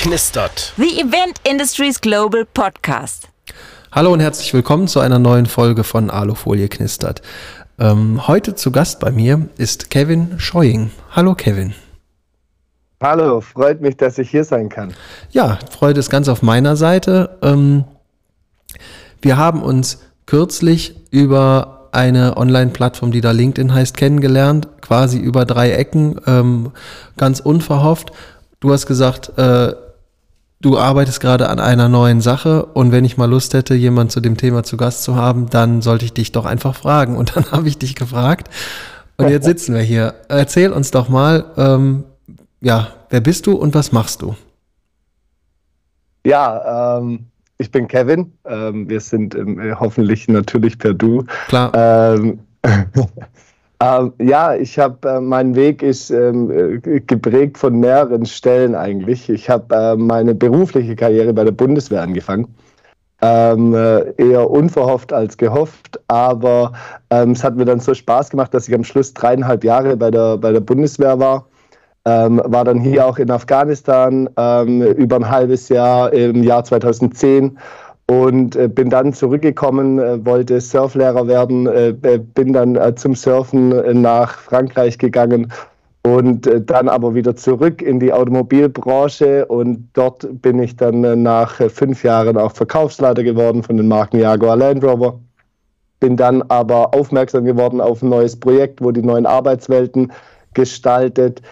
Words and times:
knistert. 0.00 0.72
The 0.78 0.98
Event 0.98 1.42
Industries 1.46 2.00
Global 2.00 2.46
Podcast. 2.46 3.28
Hallo 3.92 4.14
und 4.14 4.20
herzlich 4.20 4.54
willkommen 4.54 4.88
zu 4.88 4.98
einer 4.98 5.18
neuen 5.18 5.44
Folge 5.44 5.84
von 5.84 6.08
Alufolie 6.08 6.68
knistert. 6.68 7.20
Ähm, 7.78 8.26
heute 8.26 8.54
zu 8.54 8.72
Gast 8.72 8.98
bei 8.98 9.10
mir 9.10 9.50
ist 9.58 9.90
Kevin 9.90 10.40
Scheuing. 10.40 10.90
Hallo 11.10 11.34
Kevin. 11.34 11.74
Hallo, 13.02 13.42
freut 13.42 13.82
mich, 13.82 13.98
dass 13.98 14.16
ich 14.16 14.30
hier 14.30 14.44
sein 14.44 14.70
kann. 14.70 14.94
Ja, 15.32 15.58
Freude 15.70 16.00
ist 16.00 16.08
ganz 16.08 16.28
auf 16.28 16.40
meiner 16.40 16.76
Seite. 16.76 17.38
Ähm, 17.42 17.84
wir 19.20 19.36
haben 19.36 19.62
uns 19.62 19.98
kürzlich 20.24 20.96
über 21.10 21.90
eine 21.92 22.38
Online-Plattform, 22.38 23.10
die 23.10 23.20
da 23.20 23.32
LinkedIn 23.32 23.74
heißt, 23.74 23.98
kennengelernt, 23.98 24.66
quasi 24.80 25.18
über 25.18 25.44
drei 25.44 25.72
Ecken, 25.72 26.18
ähm, 26.26 26.72
ganz 27.18 27.40
unverhofft. 27.40 28.12
Du 28.60 28.72
hast 28.72 28.86
gesagt, 28.86 29.38
äh, 29.38 29.74
du 30.60 30.78
arbeitest 30.78 31.20
gerade 31.20 31.48
an 31.48 31.58
einer 31.58 31.88
neuen 31.88 32.20
Sache 32.20 32.66
und 32.66 32.92
wenn 32.92 33.04
ich 33.04 33.16
mal 33.16 33.28
Lust 33.28 33.54
hätte, 33.54 33.74
jemand 33.74 34.12
zu 34.12 34.20
dem 34.20 34.36
Thema 34.36 34.62
zu 34.62 34.76
Gast 34.76 35.02
zu 35.02 35.16
haben, 35.16 35.48
dann 35.48 35.82
sollte 35.82 36.04
ich 36.04 36.12
dich 36.12 36.32
doch 36.32 36.44
einfach 36.44 36.74
fragen. 36.74 37.16
Und 37.16 37.36
dann 37.36 37.44
habe 37.52 37.68
ich 37.68 37.78
dich 37.78 37.94
gefragt 37.94 38.48
und 39.16 39.28
jetzt 39.28 39.44
sitzen 39.44 39.74
wir 39.74 39.82
hier. 39.82 40.14
Erzähl 40.28 40.72
uns 40.72 40.90
doch 40.90 41.08
mal, 41.08 41.44
ähm, 41.56 42.04
ja, 42.60 42.88
wer 43.10 43.20
bist 43.20 43.46
du 43.46 43.52
und 43.52 43.74
was 43.74 43.92
machst 43.92 44.22
du? 44.22 44.34
Ja, 46.24 46.98
ähm, 46.98 47.26
ich 47.58 47.70
bin 47.70 47.88
Kevin. 47.88 48.32
Ähm, 48.44 48.88
wir 48.88 49.00
sind 49.00 49.34
ähm, 49.34 49.74
hoffentlich 49.78 50.28
natürlich 50.28 50.78
per 50.78 50.94
Du. 50.94 51.24
Klar. 51.48 51.72
Ähm, 53.82 54.12
ja, 54.20 54.54
ich 54.54 54.78
habe, 54.78 55.08
äh, 55.08 55.20
mein 55.20 55.54
Weg 55.54 55.82
ist 55.82 56.10
ähm, 56.10 56.50
äh, 56.50 57.00
geprägt 57.00 57.56
von 57.56 57.80
mehreren 57.80 58.26
Stellen 58.26 58.74
eigentlich. 58.74 59.30
Ich 59.30 59.48
habe 59.48 59.74
äh, 59.74 59.96
meine 59.96 60.34
berufliche 60.34 60.94
Karriere 60.96 61.32
bei 61.32 61.44
der 61.44 61.52
Bundeswehr 61.52 62.02
angefangen. 62.02 62.54
Ähm, 63.22 63.74
äh, 63.74 64.12
eher 64.16 64.50
unverhofft 64.50 65.12
als 65.12 65.36
gehofft, 65.36 66.00
aber 66.08 66.72
ähm, 67.10 67.32
es 67.32 67.44
hat 67.44 67.56
mir 67.56 67.66
dann 67.66 67.80
so 67.80 67.92
Spaß 67.92 68.30
gemacht, 68.30 68.54
dass 68.54 68.66
ich 68.66 68.74
am 68.74 68.84
Schluss 68.84 69.12
dreieinhalb 69.12 69.62
Jahre 69.62 69.96
bei 69.96 70.10
der, 70.10 70.38
bei 70.38 70.52
der 70.52 70.60
Bundeswehr 70.60 71.18
war 71.18 71.46
ähm, 72.04 72.40
war 72.44 72.64
dann 72.64 72.80
hier 72.80 73.06
auch 73.06 73.18
in 73.18 73.30
Afghanistan 73.30 74.28
ähm, 74.36 74.82
über 74.82 75.16
ein 75.16 75.28
halbes 75.28 75.68
Jahr 75.68 76.12
im 76.12 76.42
Jahr 76.42 76.64
2010 76.64 77.58
und 78.10 78.56
äh, 78.56 78.66
bin 78.66 78.90
dann 78.90 79.12
zurückgekommen, 79.12 80.00
äh, 80.00 80.26
wollte 80.26 80.60
Surflehrer 80.60 81.28
werden, 81.28 81.68
äh, 81.68 81.94
bin 82.34 82.52
dann 82.52 82.74
äh, 82.74 82.92
zum 82.96 83.14
Surfen 83.14 83.70
äh, 83.70 83.94
nach 83.94 84.36
Frankreich 84.36 84.98
gegangen 84.98 85.52
und 86.02 86.44
äh, 86.48 86.60
dann 86.60 86.88
aber 86.88 87.14
wieder 87.14 87.36
zurück 87.36 87.80
in 87.80 88.00
die 88.00 88.12
Automobilbranche 88.12 89.46
und 89.46 89.90
dort 89.92 90.26
bin 90.42 90.60
ich 90.60 90.74
dann 90.74 91.22
nach 91.22 91.54
fünf 91.70 92.02
Jahren 92.02 92.36
auch 92.36 92.50
Verkaufsleiter 92.50 93.22
geworden 93.22 93.62
von 93.62 93.76
den 93.76 93.86
Marken 93.86 94.18
Jaguar 94.18 94.56
Land 94.56 94.82
Rover. 94.82 95.20
Bin 96.00 96.16
dann 96.16 96.42
aber 96.48 96.92
aufmerksam 96.92 97.44
geworden 97.44 97.80
auf 97.80 98.02
ein 98.02 98.08
neues 98.08 98.34
Projekt, 98.34 98.82
wo 98.82 98.90
die 98.90 99.02
neuen 99.02 99.26
Arbeitswelten 99.26 100.10
gestaltet 100.52 101.42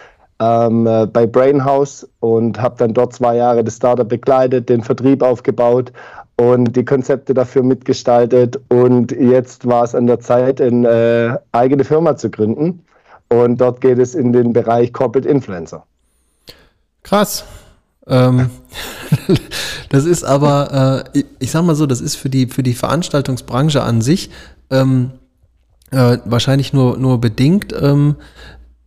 ähm, 0.41 0.87
äh, 0.87 1.05
bei 1.05 1.25
Brainhouse 1.25 2.09
und 2.19 2.61
habe 2.61 2.75
dann 2.79 2.93
dort 2.93 3.13
zwei 3.13 3.35
Jahre 3.35 3.63
das 3.63 3.75
Startup 3.75 4.07
begleitet, 4.07 4.69
den 4.69 4.81
Vertrieb 4.81 5.21
aufgebaut 5.21 5.91
und 6.39 6.73
die 6.77 6.85
Konzepte 6.85 7.33
dafür 7.33 7.63
mitgestaltet. 7.63 8.61
Und 8.69 9.11
jetzt 9.11 9.67
war 9.67 9.83
es 9.83 9.93
an 9.93 10.07
der 10.07 10.21
Zeit, 10.21 10.61
eine 10.61 11.41
äh, 11.51 11.57
eigene 11.57 11.83
Firma 11.83 12.15
zu 12.15 12.29
gründen. 12.29 12.85
Und 13.27 13.59
dort 13.59 13.81
geht 13.81 13.99
es 13.99 14.15
in 14.15 14.31
den 14.31 14.53
Bereich 14.53 14.93
Corporate 14.93 15.27
Influencer. 15.27 15.83
Krass. 17.03 17.43
Ähm, 18.07 18.49
das 19.89 20.05
ist 20.05 20.23
aber, 20.23 21.03
äh, 21.13 21.23
ich 21.39 21.51
sag 21.51 21.63
mal 21.63 21.75
so, 21.75 21.85
das 21.85 21.99
ist 21.99 22.15
für 22.15 22.29
die, 22.29 22.47
für 22.47 22.63
die 22.63 22.73
Veranstaltungsbranche 22.73 23.83
an 23.83 24.01
sich 24.01 24.29
ähm, 24.69 25.11
äh, 25.91 26.19
wahrscheinlich 26.23 26.71
nur, 26.71 26.97
nur 26.97 27.19
bedingt 27.19 27.75
ähm, 27.77 28.15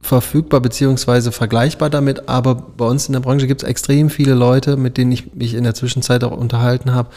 verfügbar 0.02 0.60
beziehungsweise 0.60 1.30
vergleichbar 1.30 1.88
damit, 1.88 2.28
aber 2.28 2.56
bei 2.56 2.84
uns 2.84 3.06
in 3.06 3.12
der 3.12 3.20
Branche 3.20 3.46
gibt 3.46 3.62
es 3.62 3.68
extrem 3.68 4.10
viele 4.10 4.34
Leute, 4.34 4.76
mit 4.76 4.98
denen 4.98 5.12
ich 5.12 5.32
mich 5.34 5.54
in 5.54 5.62
der 5.62 5.74
Zwischenzeit 5.74 6.24
auch 6.24 6.36
unterhalten 6.36 6.92
habe, 6.92 7.10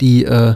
die 0.00 0.24
äh, 0.24 0.54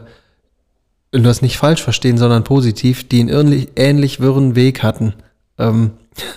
das 1.12 1.42
nicht 1.42 1.56
falsch 1.56 1.82
verstehen, 1.82 2.18
sondern 2.18 2.44
positiv, 2.44 3.08
die 3.08 3.20
einen 3.20 3.28
ähnlich, 3.28 3.68
ähnlich 3.76 4.20
wirren 4.20 4.54
Weg 4.54 4.82
hatten. 4.82 5.14
Ähm, 5.58 5.92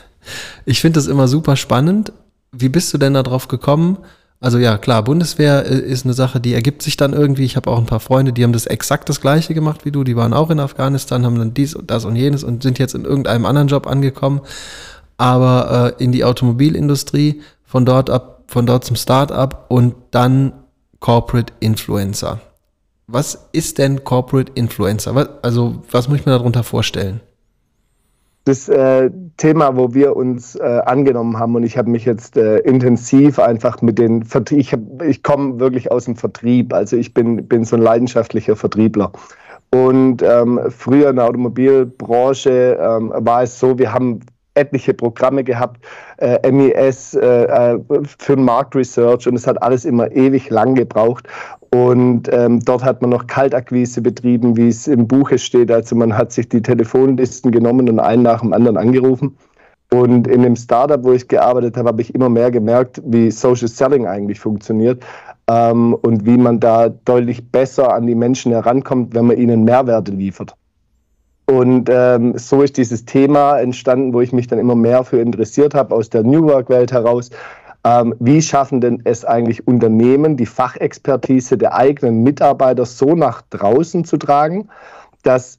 ich 0.65 0.81
finde 0.81 0.99
das 0.99 1.07
immer 1.07 1.27
super 1.27 1.55
spannend. 1.55 2.13
Wie 2.51 2.69
bist 2.69 2.93
du 2.93 2.97
denn 2.97 3.13
darauf 3.13 3.47
gekommen? 3.47 3.97
Also 4.41 4.57
ja, 4.57 4.77
klar, 4.77 5.03
Bundeswehr 5.03 5.65
äh, 5.65 5.79
ist 5.79 6.05
eine 6.05 6.13
Sache, 6.13 6.39
die 6.39 6.53
ergibt 6.53 6.81
sich 6.81 6.95
dann 6.95 7.13
irgendwie. 7.13 7.43
Ich 7.43 7.57
habe 7.57 7.69
auch 7.69 7.77
ein 7.77 7.85
paar 7.85 7.99
Freunde, 7.99 8.31
die 8.31 8.43
haben 8.43 8.53
das 8.53 8.67
exakt 8.67 9.09
das 9.09 9.19
gleiche 9.19 9.53
gemacht 9.53 9.83
wie 9.83 9.91
du. 9.91 10.03
Die 10.03 10.15
waren 10.15 10.33
auch 10.33 10.49
in 10.49 10.59
Afghanistan, 10.59 11.25
haben 11.25 11.37
dann 11.37 11.53
dies 11.53 11.75
und 11.75 11.91
das 11.91 12.05
und 12.05 12.15
jenes 12.15 12.43
und 12.43 12.63
sind 12.63 12.79
jetzt 12.79 12.95
in 12.95 13.05
irgendeinem 13.05 13.45
anderen 13.45 13.67
Job 13.67 13.85
angekommen 13.85 14.41
aber 15.19 15.95
äh, 15.99 16.03
in 16.03 16.11
die 16.13 16.23
Automobilindustrie, 16.23 17.41
von 17.65 17.85
dort 17.85 18.09
ab, 18.09 18.45
von 18.47 18.65
dort 18.65 18.85
zum 18.85 18.95
Start-up 18.95 19.65
und 19.67 19.93
dann 20.11 20.53
Corporate 21.01 21.53
Influencer. 21.59 22.39
Was 23.11 23.49
ist 23.53 23.79
denn 23.79 24.03
Corporate 24.03 24.51
Influencer? 24.53 25.15
Was, 25.15 25.29
also, 25.41 25.81
was 25.89 26.07
muss 26.07 26.19
ich 26.19 26.25
mir 26.27 26.33
darunter 26.33 26.61
vorstellen? 26.63 27.21
Das 28.45 28.69
äh, 28.69 29.09
Thema, 29.37 29.75
wo 29.75 29.95
wir 29.95 30.15
uns 30.15 30.55
äh, 30.55 30.81
angenommen 30.85 31.39
haben, 31.39 31.55
und 31.55 31.63
ich 31.63 31.75
habe 31.75 31.89
mich 31.89 32.05
jetzt 32.05 32.37
äh, 32.37 32.59
intensiv 32.59 33.39
einfach 33.39 33.81
mit 33.81 33.97
den 33.97 34.23
Vertrieb, 34.23 34.59
ich, 34.59 34.75
ich 35.07 35.23
komme 35.23 35.59
wirklich 35.59 35.91
aus 35.91 36.05
dem 36.05 36.17
Vertrieb, 36.17 36.71
also 36.71 36.97
ich 36.97 37.15
bin, 37.15 37.47
bin 37.47 37.65
so 37.65 37.77
ein 37.77 37.81
leidenschaftlicher 37.81 38.55
Vertriebler. 38.55 39.11
Und 39.71 40.21
ähm, 40.21 40.59
früher 40.69 41.09
in 41.09 41.15
der 41.15 41.25
Automobilbranche 41.25 42.77
ähm, 42.79 43.11
war 43.15 43.41
es 43.41 43.59
so, 43.59 43.79
wir 43.79 43.91
haben 43.91 44.19
etliche 44.59 44.93
Programme 44.93 45.43
gehabt, 45.43 45.83
äh, 46.17 46.51
MES 46.51 47.13
äh, 47.15 47.75
äh, 47.75 47.79
für 48.17 48.35
Marktresearch 48.35 49.27
und 49.27 49.35
es 49.35 49.47
hat 49.47 49.61
alles 49.63 49.85
immer 49.85 50.11
ewig 50.11 50.49
lang 50.49 50.75
gebraucht. 50.75 51.27
Und 51.71 52.29
ähm, 52.31 52.59
dort 52.61 52.83
hat 52.83 53.01
man 53.01 53.11
noch 53.11 53.27
Kaltakquise 53.27 54.01
betrieben, 54.01 54.57
wie 54.57 54.69
es 54.69 54.87
im 54.87 55.07
Buche 55.07 55.37
steht. 55.37 55.71
Also 55.71 55.95
man 55.95 56.17
hat 56.17 56.31
sich 56.31 56.49
die 56.49 56.61
Telefonlisten 56.61 57.51
genommen 57.51 57.89
und 57.89 57.99
einen 57.99 58.23
nach 58.23 58.41
dem 58.41 58.53
anderen 58.53 58.77
angerufen. 58.77 59.37
Und 59.91 60.27
in 60.27 60.43
dem 60.43 60.55
Startup, 60.55 61.03
wo 61.03 61.13
ich 61.13 61.27
gearbeitet 61.27 61.77
habe, 61.77 61.89
habe 61.89 62.01
ich 62.01 62.13
immer 62.13 62.29
mehr 62.29 62.51
gemerkt, 62.51 63.01
wie 63.05 63.31
Social 63.31 63.67
Selling 63.67 64.05
eigentlich 64.05 64.39
funktioniert 64.39 65.03
ähm, 65.49 65.95
und 65.95 66.25
wie 66.25 66.37
man 66.37 66.59
da 66.59 66.89
deutlich 66.89 67.51
besser 67.51 67.93
an 67.93 68.05
die 68.05 68.15
Menschen 68.15 68.51
herankommt, 68.51 69.15
wenn 69.15 69.25
man 69.25 69.37
ihnen 69.37 69.63
Mehrwerte 69.63 70.11
liefert. 70.11 70.55
Und 71.49 71.89
ähm, 71.91 72.37
so 72.37 72.61
ist 72.61 72.77
dieses 72.77 73.05
Thema 73.05 73.57
entstanden, 73.57 74.13
wo 74.13 74.21
ich 74.21 74.31
mich 74.31 74.45
dann 74.45 74.59
immer 74.59 74.75
mehr 74.75 75.03
für 75.03 75.19
interessiert 75.19 75.73
habe, 75.73 75.95
aus 75.95 76.11
der 76.11 76.21
New 76.21 76.43
Work-Welt 76.43 76.91
heraus. 76.91 77.31
Ähm, 77.83 78.13
wie 78.19 78.39
schaffen 78.39 78.81
denn 78.81 79.01
es 79.05 79.25
eigentlich 79.25 79.65
Unternehmen, 79.65 80.37
die 80.37 80.45
Fachexpertise 80.45 81.57
der 81.57 81.73
eigenen 81.73 82.21
Mitarbeiter 82.21 82.85
so 82.85 83.15
nach 83.15 83.41
draußen 83.49 84.05
zu 84.05 84.17
tragen, 84.17 84.69
dass 85.23 85.57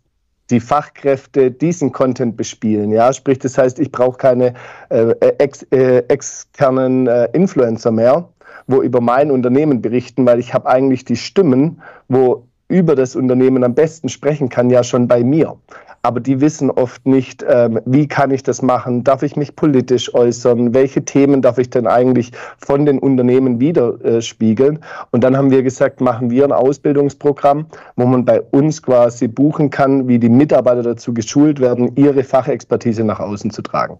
die 0.51 0.61
Fachkräfte 0.61 1.51
diesen 1.51 1.91
Content 1.91 2.37
bespielen. 2.37 2.93
Ja, 2.93 3.13
sprich, 3.13 3.41
das 3.41 3.59
heißt, 3.59 3.81
ich 3.81 3.91
brauche 3.91 4.17
keine 4.17 4.55
äh, 4.91 5.13
ex, 5.39 5.65
äh, 5.73 6.05
externen 6.07 7.09
äh, 7.09 7.29
Influencer 7.33 7.91
mehr, 7.91 8.29
wo 8.69 8.81
über 8.81 9.01
mein 9.01 9.33
Unternehmen 9.33 9.83
berichten, 9.83 10.25
weil 10.25 10.39
ich 10.39 10.55
habe 10.55 10.69
eigentlich 10.69 11.05
die 11.05 11.17
Stimmen, 11.17 11.83
wo 12.07 12.47
über 12.71 12.95
das 12.95 13.17
Unternehmen 13.17 13.65
am 13.65 13.75
besten 13.75 14.09
sprechen 14.09 14.49
kann, 14.49 14.71
ja 14.71 14.83
schon 14.83 15.09
bei 15.09 15.23
mir. 15.23 15.57
Aber 16.03 16.21
die 16.21 16.41
wissen 16.41 16.71
oft 16.71 17.05
nicht, 17.05 17.45
ähm, 17.47 17.79
wie 17.85 18.09
kann 18.09 18.31
ich 18.31 18.43
das 18.43 18.63
machen? 18.63 19.05
Darf 19.05 19.23
ich 19.23 19.37
mich 19.37 19.55
politisch 19.55 20.15
äußern? 20.15 20.73
Welche 20.73 21.05
Themen 21.05 21.43
darf 21.43 21.59
ich 21.59 21.69
denn 21.69 21.87
eigentlich 21.87 22.33
von 22.57 22.87
den 22.87 22.99
Unternehmen 22.99 23.61
widerspiegeln? 23.61 24.79
Und 25.11 25.25
dann 25.25 25.37
haben 25.37 25.51
wir 25.51 25.63
gesagt, 25.63 26.01
machen 26.01 26.31
wir 26.31 26.45
ein 26.45 26.53
Ausbildungsprogramm, 26.53 27.67
wo 27.97 28.07
man 28.07 28.25
bei 28.25 28.41
uns 28.41 28.83
quasi 28.83 29.29
buchen 29.29 29.69
kann, 29.69 30.09
wie 30.09 30.19
die 30.19 30.31
Mitarbeiter 30.31 30.83
dazu 30.83 31.13
geschult 31.13 31.61
werden, 31.61 31.95
ihre 31.97 32.25
Fachexpertise 32.25 33.05
nach 33.05 33.21
außen 33.21 33.51
zu 33.51 33.61
tragen. 33.61 33.99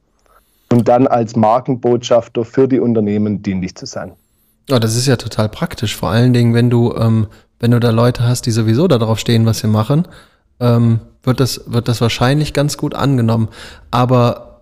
Und 0.73 0.89
dann 0.89 1.07
als 1.07 1.37
Markenbotschafter 1.37 2.47
für 2.47 2.67
die 2.67 2.81
Unternehmen 2.81 3.43
dienlich 3.43 3.75
zu 3.75 3.85
sein. 3.85 4.13
Ja, 4.71 4.79
das 4.79 4.97
ist 4.97 5.07
ja 5.07 5.17
total 5.17 5.51
praktisch. 5.51 5.97
Vor 5.97 6.11
allen 6.11 6.33
Dingen, 6.33 6.55
wenn 6.55 6.71
du 6.71 6.95
ähm, 6.95 7.27
wenn 7.61 7.71
du 7.71 7.79
da 7.79 7.91
Leute 7.91 8.25
hast, 8.25 8.47
die 8.47 8.51
sowieso 8.51 8.89
darauf 8.89 9.19
stehen, 9.19 9.47
was 9.47 9.61
sie 9.61 9.69
machen, 9.69 10.09
ähm, 10.59 11.01
wird, 11.23 11.39
das, 11.41 11.63
wird 11.67 11.89
das 11.89 12.01
wahrscheinlich 12.01 12.53
ganz 12.53 12.77
gut 12.77 12.95
angenommen. 12.95 13.49
Aber 13.91 14.59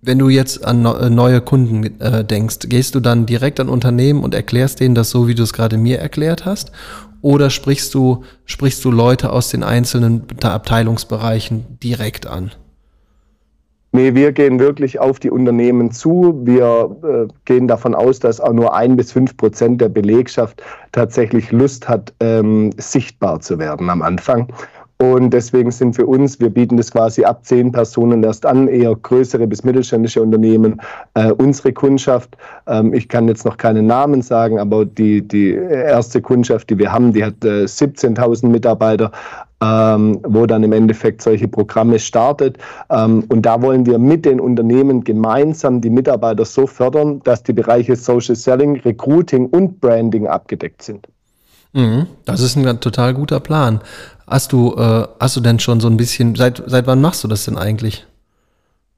wenn 0.00 0.18
du 0.18 0.28
jetzt 0.28 0.64
an 0.64 0.84
äh, 0.84 1.10
neue 1.10 1.40
Kunden 1.40 2.00
äh, 2.00 2.24
denkst, 2.24 2.60
gehst 2.68 2.94
du 2.94 3.00
dann 3.00 3.26
direkt 3.26 3.60
an 3.60 3.68
Unternehmen 3.68 4.22
und 4.22 4.34
erklärst 4.34 4.80
denen 4.80 4.94
das 4.94 5.10
so, 5.10 5.26
wie 5.26 5.34
du 5.34 5.42
es 5.42 5.52
gerade 5.52 5.76
mir 5.76 5.98
erklärt 5.98 6.46
hast? 6.46 6.72
Oder 7.20 7.50
sprichst 7.50 7.94
du, 7.94 8.24
sprichst 8.44 8.84
du 8.84 8.92
Leute 8.92 9.32
aus 9.32 9.48
den 9.48 9.64
einzelnen 9.64 10.22
Abteilungsbereichen 10.40 11.78
direkt 11.82 12.26
an? 12.26 12.52
Nee, 13.92 14.14
wir 14.14 14.32
gehen 14.32 14.60
wirklich 14.60 14.98
auf 14.98 15.18
die 15.18 15.30
Unternehmen 15.30 15.90
zu. 15.90 16.38
Wir 16.44 16.94
äh, 17.02 17.32
gehen 17.46 17.66
davon 17.66 17.94
aus, 17.94 18.18
dass 18.20 18.38
auch 18.40 18.52
nur 18.52 18.74
ein 18.74 18.96
bis 18.96 19.12
fünf 19.12 19.36
Prozent 19.36 19.80
der 19.80 19.88
Belegschaft 19.88 20.62
tatsächlich 20.92 21.52
Lust 21.52 21.88
hat, 21.88 22.12
ähm, 22.20 22.70
sichtbar 22.76 23.40
zu 23.40 23.58
werden 23.58 23.88
am 23.88 24.02
Anfang. 24.02 24.52
Und 25.00 25.30
deswegen 25.30 25.70
sind 25.70 25.94
für 25.94 26.06
uns, 26.06 26.40
wir 26.40 26.50
bieten 26.50 26.76
das 26.76 26.90
quasi 26.90 27.24
ab 27.24 27.44
zehn 27.44 27.70
Personen 27.70 28.24
erst 28.24 28.44
an, 28.44 28.66
eher 28.66 28.96
größere 28.96 29.46
bis 29.46 29.62
mittelständische 29.62 30.20
Unternehmen, 30.20 30.80
äh, 31.14 31.30
unsere 31.30 31.72
Kundschaft. 31.72 32.36
Ähm, 32.66 32.92
ich 32.92 33.08
kann 33.08 33.28
jetzt 33.28 33.44
noch 33.44 33.56
keinen 33.56 33.86
Namen 33.86 34.22
sagen, 34.22 34.58
aber 34.58 34.84
die, 34.84 35.26
die 35.26 35.52
erste 35.52 36.20
Kundschaft, 36.20 36.68
die 36.68 36.78
wir 36.78 36.92
haben, 36.92 37.12
die 37.12 37.24
hat 37.24 37.44
äh, 37.44 37.64
17.000 37.64 38.48
Mitarbeiter, 38.48 39.12
ähm, 39.60 40.20
wo 40.22 40.46
dann 40.46 40.62
im 40.62 40.72
Endeffekt 40.72 41.22
solche 41.22 41.48
Programme 41.48 41.98
startet. 41.98 42.58
Ähm, 42.90 43.24
und 43.28 43.42
da 43.42 43.60
wollen 43.60 43.86
wir 43.86 43.98
mit 43.98 44.24
den 44.24 44.40
Unternehmen 44.40 45.04
gemeinsam 45.04 45.80
die 45.80 45.90
Mitarbeiter 45.90 46.44
so 46.44 46.66
fördern, 46.66 47.20
dass 47.24 47.42
die 47.42 47.52
Bereiche 47.52 47.96
Social 47.96 48.36
Selling, 48.36 48.80
Recruiting 48.80 49.46
und 49.46 49.80
Branding 49.80 50.26
abgedeckt 50.26 50.82
sind. 50.82 51.06
Mhm, 51.72 52.06
das 52.24 52.40
ist 52.40 52.56
ein 52.56 52.80
total 52.80 53.14
guter 53.14 53.40
Plan. 53.40 53.80
Hast 54.26 54.52
du, 54.52 54.74
äh, 54.76 55.06
hast 55.20 55.36
du 55.36 55.40
denn 55.40 55.58
schon 55.58 55.80
so 55.80 55.88
ein 55.88 55.96
bisschen, 55.96 56.34
seit, 56.34 56.62
seit 56.66 56.86
wann 56.86 57.00
machst 57.00 57.24
du 57.24 57.28
das 57.28 57.44
denn 57.44 57.58
eigentlich? 57.58 58.06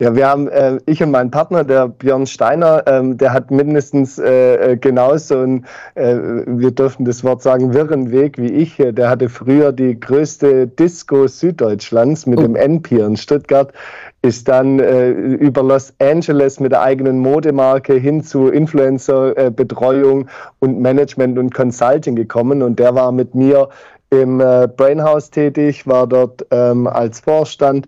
Ja, 0.00 0.16
wir 0.16 0.26
haben, 0.26 0.48
äh, 0.48 0.78
ich 0.86 1.02
und 1.02 1.10
mein 1.10 1.30
Partner, 1.30 1.62
der 1.62 1.86
Björn 1.88 2.26
Steiner, 2.26 2.82
ähm, 2.86 3.18
der 3.18 3.34
hat 3.34 3.50
mindestens 3.50 4.18
äh, 4.18 4.72
äh 4.72 4.76
genauso 4.78 5.42
ein, 5.42 5.66
äh, 5.94 6.16
wir 6.46 6.70
dürfen 6.70 7.04
das 7.04 7.22
Wort 7.22 7.42
sagen, 7.42 7.74
wirren 7.74 8.10
Weg 8.10 8.38
wie 8.38 8.50
ich. 8.50 8.78
Der 8.78 9.10
hatte 9.10 9.28
früher 9.28 9.72
die 9.72 10.00
größte 10.00 10.66
Disco 10.68 11.26
Süddeutschlands 11.26 12.24
mit 12.24 12.38
oh. 12.38 12.42
dem 12.44 12.56
N-Pier 12.56 13.04
in 13.04 13.18
Stuttgart, 13.18 13.74
ist 14.22 14.48
dann 14.48 14.78
äh, 14.78 15.10
über 15.10 15.62
Los 15.62 15.92
Angeles 15.98 16.60
mit 16.60 16.72
der 16.72 16.80
eigenen 16.80 17.18
Modemarke 17.18 17.92
hin 17.92 18.24
zu 18.24 18.48
Influencer-Betreuung 18.48 20.28
und 20.60 20.80
Management 20.80 21.38
und 21.38 21.52
Consulting 21.52 22.16
gekommen. 22.16 22.62
Und 22.62 22.78
der 22.78 22.94
war 22.94 23.12
mit 23.12 23.34
mir 23.34 23.68
im 24.10 24.40
äh, 24.40 24.68
Brainhouse 24.76 25.30
tätig, 25.30 25.86
war 25.86 26.06
dort 26.06 26.44
ähm, 26.50 26.86
als 26.86 27.20
Vorstand 27.20 27.86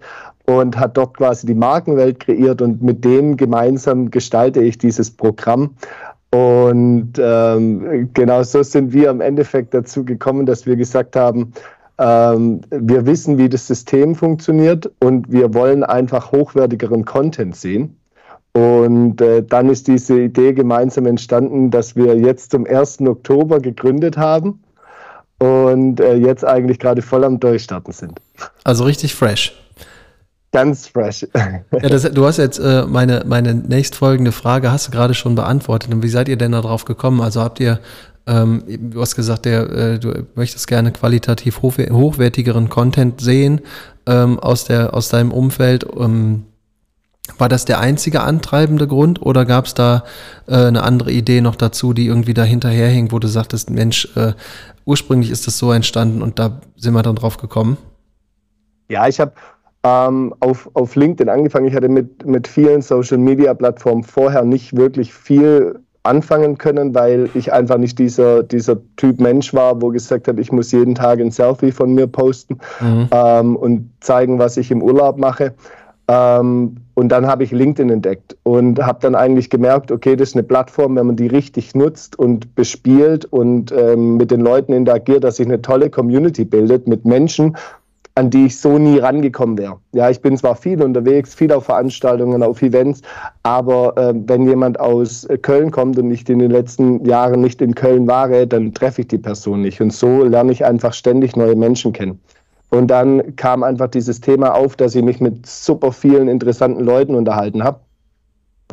und 0.61 0.79
hat 0.79 0.97
dort 0.97 1.17
quasi 1.17 1.47
die 1.47 1.55
Markenwelt 1.55 2.21
kreiert 2.21 2.63
und 2.63 2.83
mit 2.83 3.05
dem 3.05 3.37
gemeinsam 3.37 4.11
gestalte 4.11 4.61
ich 4.61 4.79
dieses 4.79 5.11
Programm. 5.11 5.75
Und 6.31 7.13
ähm, 7.19 8.11
genau 8.15 8.43
so 8.43 8.63
sind 8.63 8.93
wir 8.93 9.11
im 9.11 9.21
Endeffekt 9.21 9.75
dazu 9.75 10.05
gekommen, 10.05 10.47
dass 10.47 10.65
wir 10.65 10.77
gesagt 10.77 11.17
haben, 11.17 11.53
ähm, 11.99 12.63
wir 12.71 13.05
wissen, 13.07 13.37
wie 13.37 13.49
das 13.49 13.67
System 13.67 14.15
funktioniert 14.15 14.91
und 15.01 15.31
wir 15.31 15.53
wollen 15.53 15.85
einfach 15.85 16.33
hochwertigeren 16.33 17.05
Content 17.05 17.55
sehen. 17.55 17.97
Und 18.55 19.21
äh, 19.21 19.43
dann 19.43 19.69
ist 19.71 19.89
diese 19.89 20.21
Idee 20.21 20.53
gemeinsam 20.53 21.07
entstanden, 21.07 21.71
dass 21.71 21.97
wir 21.97 22.17
jetzt 22.17 22.51
zum 22.51 22.67
1. 22.67 23.01
Oktober 23.03 23.61
gegründet 23.61 24.17
haben 24.19 24.63
und 25.39 26.01
äh, 26.01 26.15
jetzt 26.15 26.45
eigentlich 26.45 26.79
gerade 26.79 27.03
voll 27.03 27.25
am 27.25 27.41
Durchstarten 27.41 27.93
sind. 27.93 28.21
Also 28.65 28.85
richtig 28.85 29.15
fresh. 29.15 29.62
Ganz 30.53 30.89
fresh. 30.89 31.27
ja, 31.35 31.89
das, 31.89 32.03
du 32.03 32.27
hast 32.27 32.37
jetzt 32.37 32.59
äh, 32.59 32.85
meine, 32.87 33.25
meine 33.27 33.55
nächstfolgende 33.55 34.33
Frage 34.33 34.71
hast 34.71 34.89
du 34.89 34.91
gerade 34.91 35.15
schon 35.15 35.35
beantwortet. 35.35 35.93
Und 35.93 36.03
wie 36.03 36.09
seid 36.09 36.29
ihr 36.29 36.37
denn 36.37 36.53
darauf 36.53 36.85
gekommen? 36.85 37.23
Also 37.23 37.41
habt 37.41 37.59
ihr, 37.59 37.81
ähm, 38.27 38.63
du 38.69 39.01
hast 39.01 39.17
gesagt, 39.17 39.47
der, 39.47 39.71
äh, 39.71 39.99
du 39.99 40.27
möchtest 40.35 40.67
gerne 40.67 40.93
qualitativ 40.93 41.63
hochwertigeren 41.63 42.69
Content 42.69 43.23
sehen 43.23 43.63
ähm, 44.07 44.39
aus, 44.39 44.67
der, 44.67 44.93
aus 44.93 45.09
deinem 45.09 45.33
Umfeld. 45.33 45.87
Ähm, 45.99 46.45
war 47.39 47.49
das 47.49 47.65
der 47.65 47.81
einzige 47.81 48.21
antreibende 48.23 48.87
Grund 48.87 49.23
oder 49.23 49.47
gab 49.47 49.67
es 49.67 49.75
da 49.75 50.05
äh, 50.49 50.57
eine 50.57 50.83
andere 50.83 51.13
Idee 51.13 51.41
noch 51.41 51.57
dazu, 51.57 51.95
die 51.95 52.07
irgendwie 52.07 52.35
dahinter 52.35 52.69
herhing, 52.69 53.11
wo 53.11 53.19
du 53.19 53.29
sagtest, 53.29 53.71
Mensch, 53.71 54.09
äh, 54.17 54.35
ursprünglich 54.85 55.31
ist 55.31 55.47
das 55.47 55.57
so 55.57 55.73
entstanden 55.73 56.21
und 56.21 56.39
da 56.39 56.61
sind 56.77 56.93
wir 56.93 57.03
dann 57.03 57.17
drauf 57.17 57.39
gekommen? 57.39 57.79
Ja, 58.89 59.09
ich 59.09 59.21
habe 59.21 59.33
ähm, 59.84 60.34
auf, 60.40 60.70
auf 60.75 60.94
LinkedIn 60.94 61.29
angefangen. 61.29 61.67
Ich 61.67 61.75
hatte 61.75 61.88
mit, 61.88 62.25
mit 62.25 62.46
vielen 62.46 62.82
Social-Media-Plattformen 62.82 64.05
vorher 64.05 64.44
nicht 64.44 64.76
wirklich 64.76 65.12
viel 65.12 65.81
anfangen 66.05 66.58
können, 66.58 66.94
weil 66.94 67.29
ich 67.34 67.52
einfach 67.52 67.79
nicht 67.79 67.99
dieser, 67.99 68.43
dieser 68.43 68.76
Typ 68.96 69.20
Mensch 69.20 69.55
war, 69.55 69.81
wo 69.81 69.90
gesagt 69.90 70.26
hat, 70.26 70.38
ich 70.38 70.50
muss 70.50 70.73
jeden 70.73 70.94
Tag 70.94 71.20
ein 71.20 71.31
Selfie 71.31 71.70
von 71.70 71.94
mir 71.94 72.06
posten 72.06 72.58
mhm. 72.81 73.08
ähm, 73.12 73.56
und 73.56 73.90
zeigen, 74.00 74.38
was 74.38 74.56
ich 74.56 74.70
im 74.70 74.82
Urlaub 74.82 75.19
mache. 75.19 75.55
Ähm, 76.08 76.76
und 76.94 77.08
dann 77.08 77.26
habe 77.26 77.44
ich 77.44 77.52
LinkedIn 77.52 77.88
entdeckt 77.88 78.37
und 78.43 78.84
habe 78.84 78.99
dann 79.00 79.14
eigentlich 79.14 79.49
gemerkt, 79.49 79.93
okay, 79.93 80.17
das 80.17 80.31
ist 80.31 80.34
eine 80.34 80.43
Plattform, 80.43 80.96
wenn 80.96 81.06
man 81.06 81.17
die 81.17 81.29
richtig 81.29 81.75
nutzt 81.75 82.19
und 82.19 82.55
bespielt 82.56 83.25
und 83.26 83.73
ähm, 83.73 84.17
mit 84.17 84.32
den 84.32 84.40
Leuten 84.40 84.73
interagiert, 84.73 85.23
dass 85.23 85.37
sich 85.37 85.46
eine 85.46 85.62
tolle 85.62 85.88
Community 85.88 86.44
bildet 86.44 86.88
mit 86.88 87.05
Menschen, 87.05 87.56
an 88.14 88.31
die 88.31 88.47
ich 88.47 88.59
so 88.59 88.79
nie 88.79 88.99
rangekommen 88.99 89.56
wäre. 89.56 89.79
Ja, 89.93 90.11
ich 90.11 90.20
bin 90.20 90.37
zwar 90.37 90.55
viel 90.55 90.82
unterwegs, 90.82 91.35
viel 91.35 91.53
auf 91.53 91.64
Veranstaltungen, 91.64 92.43
auf 92.43 92.61
Events, 92.61 93.00
aber 93.43 93.97
äh, 93.97 94.12
wenn 94.14 94.47
jemand 94.47 94.79
aus 94.79 95.26
Köln 95.41 95.70
kommt 95.70 95.99
und 95.99 96.11
ich 96.11 96.29
in 96.29 96.38
den 96.38 96.50
letzten 96.50 97.05
Jahren 97.06 97.41
nicht 97.41 97.62
in 97.62 97.75
Köln 97.75 98.06
war, 98.06 98.29
dann 98.47 98.75
treffe 98.75 99.03
ich 99.03 99.09
die 99.09 99.19
Person 99.19 99.62
nicht. 99.62 99.81
Und 99.81 99.93
so 99.93 100.25
lerne 100.25 100.53
ich 100.53 100.64
einfach 100.64 100.93
ständig 100.93 101.37
neue 101.37 101.56
Menschen 101.56 101.93
kennen. 101.93 102.20
Und 102.70 102.88
dann 102.88 103.37
kam 103.37 103.62
einfach 103.62 103.88
dieses 103.88 104.20
Thema 104.20 104.55
auf, 104.55 104.76
dass 104.76 104.94
ich 104.94 105.03
mich 105.03 105.20
mit 105.20 105.47
super 105.47 105.93
vielen 105.93 106.29
interessanten 106.29 106.85
Leuten 106.85 107.15
unterhalten 107.15 107.62
habe. 107.62 107.81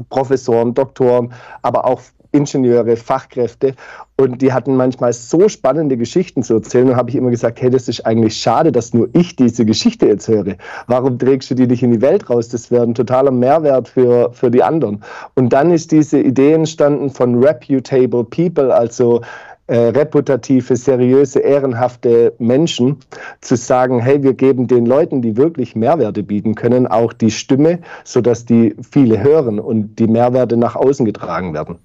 Professoren, 0.10 0.74
Doktoren, 0.74 1.34
aber 1.62 1.86
auch 1.86 2.02
Ingenieure, 2.32 2.96
Fachkräfte. 2.96 3.74
Und 4.18 4.42
die 4.42 4.52
hatten 4.52 4.76
manchmal 4.76 5.14
so 5.14 5.48
spannende 5.48 5.98
Geschichten 5.98 6.44
zu 6.44 6.56
erzählen. 6.56 6.90
Und 6.90 6.96
habe 6.96 7.10
ich 7.10 7.16
immer 7.16 7.32
gesagt, 7.32 7.62
hey, 7.62 7.70
das 7.70 7.88
ist 7.88 8.06
eigentlich 8.06 8.36
schade, 8.36 8.72
dass 8.72 8.94
nur 8.94 9.10
ich 9.14 9.36
diese 9.36 9.66
Geschichte 9.66 10.08
jetzt 10.08 10.28
höre. 10.28 10.56
Warum 10.88 11.18
trägst 11.18 11.50
du 11.52 11.56
die 11.56 11.68
nicht 11.68 11.84
in 11.84 11.92
die 11.92 12.02
Welt 12.02 12.30
raus? 12.30 12.50
Das 12.50 12.72
wäre 12.72 12.84
ein 12.84 12.96
totaler 12.96 13.32
Mehrwert 13.32 13.88
für, 13.88 14.32
für 14.34 14.52
die 14.52 14.64
anderen. 14.64 15.04
Und 15.36 15.54
dann 15.54 15.72
ist 15.72 15.92
diese 15.92 16.20
Idee 16.20 16.54
entstanden 16.54 17.10
von 17.10 17.44
reputable 17.44 18.24
people, 18.24 18.74
also 18.74 19.22
äh, 19.70 19.90
reputative, 19.90 20.76
seriöse, 20.76 21.40
ehrenhafte 21.40 22.34
Menschen 22.40 22.98
zu 23.42 23.56
sagen, 23.56 24.00
hey, 24.00 24.24
wir 24.24 24.34
geben 24.34 24.68
den 24.68 24.88
Leuten, 24.88 25.22
die 25.22 25.38
wirklich 25.38 25.76
Mehrwerte 25.76 26.24
bieten 26.24 26.56
können, 26.56 26.88
auch 26.88 27.14
die 27.14 27.30
Stimme, 27.30 27.78
sodass 28.04 28.46
die 28.46 28.76
viele 28.92 29.22
hören 29.22 29.60
und 29.60 29.98
die 30.00 30.08
Mehrwerte 30.08 30.58
nach 30.58 30.76
außen 30.76 31.06
getragen 31.06 31.54
werden. 31.54 31.78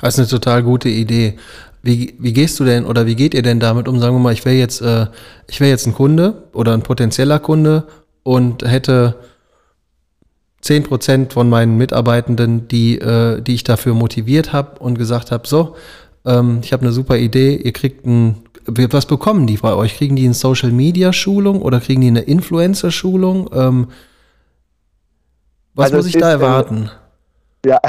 Das 0.00 0.14
ist 0.14 0.18
eine 0.18 0.28
total 0.28 0.62
gute 0.62 0.88
Idee. 0.88 1.38
Wie, 1.82 2.14
wie 2.18 2.32
gehst 2.32 2.58
du 2.60 2.64
denn 2.64 2.84
oder 2.86 3.06
wie 3.06 3.14
geht 3.14 3.34
ihr 3.34 3.42
denn 3.42 3.60
damit 3.60 3.88
um? 3.88 4.00
Sagen 4.00 4.14
wir 4.14 4.20
mal, 4.20 4.32
ich 4.32 4.44
wäre 4.44 4.56
jetzt, 4.56 4.80
äh, 4.80 5.06
ich 5.48 5.60
wäre 5.60 5.70
jetzt 5.70 5.86
ein 5.86 5.94
Kunde 5.94 6.48
oder 6.52 6.74
ein 6.74 6.82
potenzieller 6.82 7.38
Kunde 7.38 7.84
und 8.22 8.62
hätte 8.62 9.16
zehn 10.60 10.82
Prozent 10.82 11.32
von 11.32 11.48
meinen 11.48 11.76
Mitarbeitenden, 11.76 12.68
die, 12.68 12.98
äh, 12.98 13.40
die 13.40 13.54
ich 13.54 13.64
dafür 13.64 13.94
motiviert 13.94 14.52
habe 14.52 14.80
und 14.80 14.98
gesagt 14.98 15.30
habe, 15.30 15.46
so, 15.46 15.76
ähm, 16.24 16.60
ich 16.62 16.72
habe 16.72 16.82
eine 16.82 16.92
super 16.92 17.16
Idee, 17.16 17.56
ihr 17.56 17.72
kriegt 17.72 18.04
ein, 18.06 18.42
was 18.66 19.06
bekommen 19.06 19.46
die 19.46 19.56
bei 19.56 19.72
euch? 19.72 19.96
Kriegen 19.96 20.16
die 20.16 20.24
eine 20.24 20.34
Social 20.34 20.72
Media 20.72 21.12
Schulung 21.12 21.62
oder 21.62 21.80
kriegen 21.80 22.02
die 22.02 22.08
eine 22.08 22.20
Influencer 22.20 22.90
Schulung? 22.90 23.48
Ähm, 23.54 23.88
was 25.74 25.86
also 25.86 25.98
muss 25.98 26.06
ich 26.06 26.18
da 26.18 26.30
erwarten? 26.30 26.90
Ja, 27.64 27.80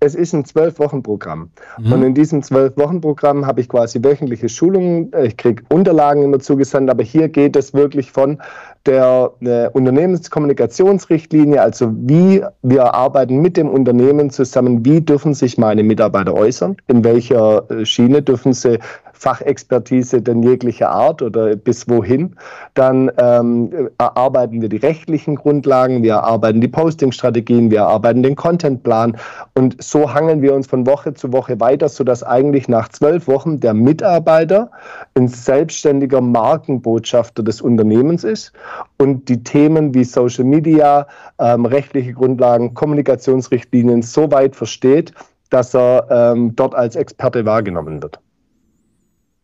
es 0.00 0.14
ist 0.14 0.32
ein 0.32 0.44
Zwölf-Wochen-Programm. 0.44 1.50
Mhm. 1.78 1.92
Und 1.92 2.02
in 2.02 2.14
diesem 2.14 2.42
Zwölf-Wochen-Programm 2.42 3.46
habe 3.46 3.60
ich 3.60 3.68
quasi 3.68 4.02
wöchentliche 4.02 4.48
Schulungen. 4.48 5.10
Ich 5.22 5.36
kriege 5.36 5.62
Unterlagen 5.68 6.22
immer 6.22 6.40
zugesandt, 6.40 6.90
aber 6.90 7.02
hier 7.02 7.28
geht 7.28 7.56
es 7.56 7.74
wirklich 7.74 8.12
von 8.12 8.40
der 8.86 9.32
äh, 9.40 9.68
Unternehmenskommunikationsrichtlinie, 9.68 11.60
also 11.60 11.90
wie 11.94 12.42
wir 12.62 12.94
arbeiten 12.94 13.38
mit 13.38 13.56
dem 13.56 13.68
Unternehmen 13.68 14.30
zusammen, 14.30 14.84
wie 14.84 15.00
dürfen 15.00 15.34
sich 15.34 15.58
meine 15.58 15.82
Mitarbeiter 15.82 16.34
äußern, 16.34 16.76
in 16.86 17.04
welcher 17.04 17.70
äh, 17.70 17.86
Schiene 17.86 18.22
dürfen 18.22 18.52
sie 18.52 18.78
Fachexpertise 19.14 20.20
denn 20.20 20.42
jeglicher 20.42 20.90
Art 20.90 21.22
oder 21.22 21.56
bis 21.56 21.88
wohin. 21.88 22.36
Dann 22.74 23.10
ähm, 23.16 23.88
erarbeiten 23.96 24.60
wir 24.60 24.68
die 24.68 24.76
rechtlichen 24.76 25.36
Grundlagen, 25.36 26.02
wir 26.02 26.14
erarbeiten 26.14 26.60
die 26.60 26.68
Postingstrategien, 26.68 27.70
wir 27.70 27.78
erarbeiten 27.78 28.22
den 28.22 28.36
Contentplan 28.36 29.16
und 29.54 29.82
so 29.82 30.12
hangeln 30.12 30.42
wir 30.42 30.54
uns 30.54 30.66
von 30.66 30.86
Woche 30.86 31.14
zu 31.14 31.32
Woche 31.32 31.58
weiter, 31.60 31.88
sodass 31.88 32.22
eigentlich 32.22 32.68
nach 32.68 32.88
zwölf 32.88 33.26
Wochen 33.28 33.60
der 33.60 33.72
Mitarbeiter 33.72 34.70
ein 35.14 35.28
selbstständiger 35.28 36.20
Markenbotschafter 36.20 37.42
des 37.42 37.62
Unternehmens 37.62 38.24
ist 38.24 38.52
und 38.98 39.28
die 39.28 39.42
Themen 39.42 39.94
wie 39.94 40.04
Social 40.04 40.44
Media, 40.44 41.06
ähm, 41.38 41.66
rechtliche 41.66 42.12
Grundlagen, 42.12 42.74
Kommunikationsrichtlinien 42.74 44.02
so 44.02 44.30
weit 44.30 44.56
versteht, 44.56 45.12
dass 45.50 45.74
er 45.74 46.06
ähm, 46.10 46.54
dort 46.56 46.74
als 46.74 46.96
Experte 46.96 47.44
wahrgenommen 47.44 48.02
wird. 48.02 48.18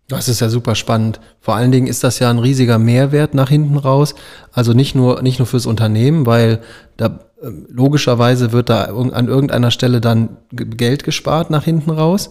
Das 0.08 0.28
ist 0.28 0.40
ja 0.40 0.48
super 0.48 0.74
spannend. 0.74 1.20
Vor 1.40 1.54
allen 1.54 1.70
Dingen 1.70 1.86
ist 1.86 2.02
das 2.02 2.18
ja 2.18 2.30
ein 2.30 2.40
riesiger 2.40 2.78
Mehrwert 2.78 3.32
nach 3.32 3.48
hinten 3.48 3.76
raus. 3.76 4.16
Also 4.52 4.72
nicht 4.72 4.96
nur, 4.96 5.22
nicht 5.22 5.38
nur 5.38 5.46
fürs 5.46 5.66
Unternehmen, 5.66 6.26
weil 6.26 6.60
da 6.96 7.20
ähm, 7.42 7.66
logischerweise 7.70 8.50
wird 8.50 8.70
da 8.70 8.84
an 8.84 9.28
irgendeiner 9.28 9.70
Stelle 9.70 10.00
dann 10.00 10.36
Geld 10.52 11.04
gespart 11.04 11.50
nach 11.50 11.64
hinten 11.64 11.90
raus. 11.90 12.30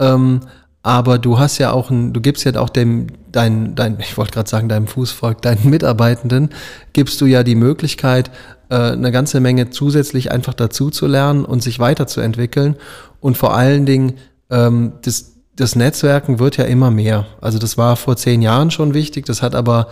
Ähm, 0.00 0.40
aber 0.82 1.18
du 1.18 1.38
hast 1.38 1.58
ja 1.58 1.72
auch 1.72 1.90
ein, 1.90 2.12
du 2.12 2.20
gibst 2.20 2.44
ja 2.44 2.56
auch 2.56 2.68
dem, 2.68 3.06
dein, 3.30 3.74
dein, 3.74 3.98
ich 4.00 4.16
wollte 4.16 4.32
gerade 4.32 4.50
sagen, 4.50 4.68
deinem 4.68 4.86
Fußvolk, 4.86 5.40
deinen 5.42 5.70
Mitarbeitenden, 5.70 6.50
gibst 6.92 7.20
du 7.20 7.26
ja 7.26 7.42
die 7.42 7.54
Möglichkeit, 7.54 8.30
äh, 8.68 8.74
eine 8.74 9.12
ganze 9.12 9.40
Menge 9.40 9.70
zusätzlich 9.70 10.32
einfach 10.32 10.54
dazu 10.54 10.90
zu 10.90 11.06
lernen 11.06 11.44
und 11.44 11.62
sich 11.62 11.78
weiterzuentwickeln. 11.78 12.76
Und 13.20 13.36
vor 13.36 13.54
allen 13.54 13.86
Dingen, 13.86 14.14
ähm, 14.50 14.94
das, 15.02 15.32
das 15.54 15.76
Netzwerken 15.76 16.40
wird 16.40 16.56
ja 16.56 16.64
immer 16.64 16.90
mehr. 16.90 17.26
Also 17.40 17.58
das 17.58 17.78
war 17.78 17.96
vor 17.96 18.16
zehn 18.16 18.42
Jahren 18.42 18.70
schon 18.70 18.94
wichtig, 18.94 19.26
das 19.26 19.42
hat 19.42 19.54
aber, 19.54 19.88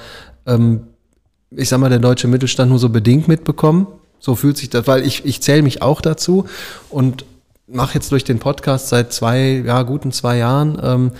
ähm, 0.47 0.88
ich 1.50 1.68
sag 1.68 1.78
mal, 1.78 1.90
der 1.90 1.99
deutsche 1.99 2.28
Mittelstand 2.28 2.70
nur 2.70 2.78
so 2.78 2.88
bedingt 2.88 3.28
mitbekommen. 3.28 3.87
So 4.18 4.35
fühlt 4.35 4.59
sich 4.59 4.68
das, 4.68 4.87
weil 4.87 5.06
ich, 5.06 5.25
ich 5.25 5.40
zähle 5.40 5.62
mich 5.62 5.80
auch 5.82 6.00
dazu 6.00 6.44
und 6.90 7.25
mache 7.72 7.94
jetzt 7.94 8.12
durch 8.12 8.24
den 8.24 8.38
Podcast 8.38 8.88
seit 8.88 9.12
zwei, 9.12 9.62
ja, 9.64 9.82
guten 9.82 10.12
zwei 10.12 10.36
Jahren, 10.38 10.78
ähm, 10.82 11.12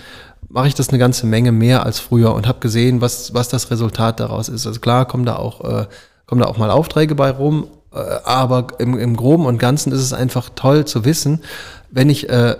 mache 0.49 0.67
ich 0.67 0.75
das 0.75 0.89
eine 0.89 0.97
ganze 0.97 1.25
Menge 1.25 1.51
mehr 1.51 1.85
als 1.85 1.99
früher 1.99 2.33
und 2.33 2.47
habe 2.47 2.59
gesehen, 2.59 3.01
was, 3.01 3.33
was 3.33 3.49
das 3.49 3.71
Resultat 3.71 4.19
daraus 4.19 4.49
ist. 4.49 4.67
Also 4.67 4.79
klar 4.79 5.05
kommen 5.05 5.25
da 5.25 5.37
auch, 5.37 5.61
äh, 5.61 5.85
kommen 6.25 6.41
da 6.41 6.47
auch 6.47 6.57
mal 6.57 6.71
Aufträge 6.71 7.15
bei 7.15 7.31
rum, 7.31 7.67
äh, 7.93 7.97
aber 7.97 8.67
im, 8.79 8.97
im 8.97 9.15
Groben 9.15 9.45
und 9.45 9.57
Ganzen 9.57 9.91
ist 9.91 10.01
es 10.01 10.13
einfach 10.13 10.49
toll 10.55 10.85
zu 10.85 11.05
wissen, 11.05 11.41
wenn 11.89 12.09
ich 12.09 12.29
äh, 12.29 12.55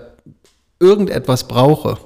irgendetwas 0.79 1.45
brauche, 1.45 1.97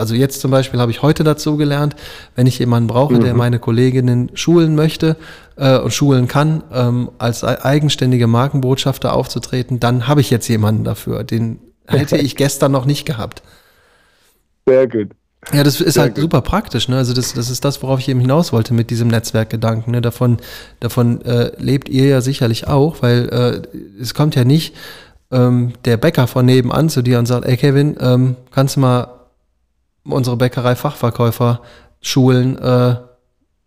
also 0.00 0.14
jetzt 0.14 0.40
zum 0.40 0.50
Beispiel 0.50 0.80
habe 0.80 0.90
ich 0.90 1.02
heute 1.02 1.22
dazu 1.22 1.56
gelernt, 1.56 1.94
wenn 2.34 2.46
ich 2.46 2.58
jemanden 2.58 2.88
brauche, 2.88 3.14
mhm. 3.14 3.20
der 3.20 3.34
meine 3.34 3.58
Kolleginnen 3.58 4.30
schulen 4.34 4.74
möchte 4.74 5.16
äh, 5.56 5.78
und 5.78 5.92
schulen 5.92 6.26
kann, 6.26 6.64
ähm, 6.72 7.10
als 7.18 7.44
eigenständige 7.44 8.26
Markenbotschafter 8.26 9.12
aufzutreten, 9.14 9.78
dann 9.78 10.08
habe 10.08 10.20
ich 10.20 10.30
jetzt 10.30 10.48
jemanden 10.48 10.84
dafür. 10.84 11.22
Den 11.22 11.60
hätte 11.86 12.16
ich 12.18 12.36
gestern 12.36 12.72
noch 12.72 12.86
nicht 12.86 13.04
gehabt. 13.04 13.42
Sehr 14.66 14.88
gut. 14.88 15.10
Ja, 15.52 15.64
das 15.64 15.80
ist 15.80 15.94
Sehr 15.94 16.02
halt 16.02 16.14
gut. 16.14 16.22
super 16.22 16.42
praktisch. 16.42 16.88
Ne? 16.88 16.96
Also 16.96 17.14
das, 17.14 17.32
das 17.32 17.48
ist 17.48 17.64
das, 17.64 17.82
worauf 17.82 17.98
ich 17.98 18.08
eben 18.08 18.20
hinaus 18.20 18.52
wollte 18.52 18.74
mit 18.74 18.90
diesem 18.90 19.08
Netzwerkgedanken. 19.08 19.92
Ne? 19.92 20.02
Davon, 20.02 20.36
davon 20.80 21.22
äh, 21.24 21.52
lebt 21.58 21.88
ihr 21.88 22.06
ja 22.06 22.20
sicherlich 22.20 22.66
auch, 22.66 23.00
weil 23.00 23.28
äh, 23.30 24.00
es 24.00 24.12
kommt 24.12 24.34
ja 24.34 24.44
nicht 24.44 24.76
ähm, 25.32 25.72
der 25.86 25.96
Bäcker 25.96 26.26
von 26.26 26.44
nebenan 26.44 26.90
zu 26.90 27.02
dir 27.02 27.18
und 27.18 27.26
sagt, 27.26 27.46
ey 27.46 27.56
Kevin, 27.56 27.96
ähm, 28.00 28.36
kannst 28.50 28.76
du 28.76 28.80
mal 28.80 29.19
unsere 30.04 30.36
Bäckerei-Fachverkäufer 30.36 31.60
schulen, 32.00 32.58
äh, 32.58 32.96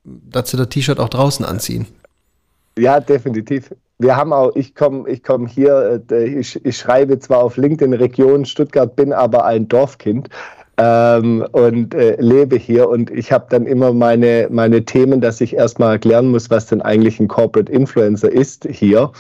dass 0.04 0.52
sie 0.52 0.58
das 0.58 0.70
T-Shirt 0.70 1.00
auch 1.00 1.10
draußen 1.10 1.46
anziehen? 1.46 1.88
Ja, 2.78 3.00
definitiv. 3.00 3.74
Wir 4.00 4.16
haben 4.16 4.34
auch, 4.34 4.56
ich 4.56 4.76
komme 4.76 5.10
ich 5.10 5.24
komm 5.24 5.48
hier, 5.48 6.04
äh, 6.12 6.26
ich, 6.26 6.64
ich 6.66 6.78
schreibe 6.78 7.20
zwar 7.20 7.40
auf 7.40 7.58
LinkedIn 7.58 7.94
Region 7.94 8.46
Stuttgart, 8.46 8.96
bin 8.96 9.14
aber 9.14 9.46
ein 9.46 9.68
Dorfkind. 9.68 10.30
Ähm, 10.78 11.46
und 11.52 11.94
äh, 11.94 12.20
lebe 12.20 12.56
hier. 12.56 12.90
Und 12.90 13.12
ich 13.12 13.32
habe 13.32 13.46
dann 13.50 13.68
immer 13.68 13.94
meine, 13.94 14.48
meine 14.50 14.84
Themen, 14.84 15.22
dass 15.22 15.40
ich 15.40 15.56
erstmal 15.56 15.92
erklären 15.92 16.32
muss, 16.32 16.50
was 16.50 16.66
denn 16.66 16.82
eigentlich 16.82 17.20
ein 17.20 17.28
Corporate 17.28 17.72
Influencer 17.72 18.32
ist 18.32 18.68
hier. 18.72 19.12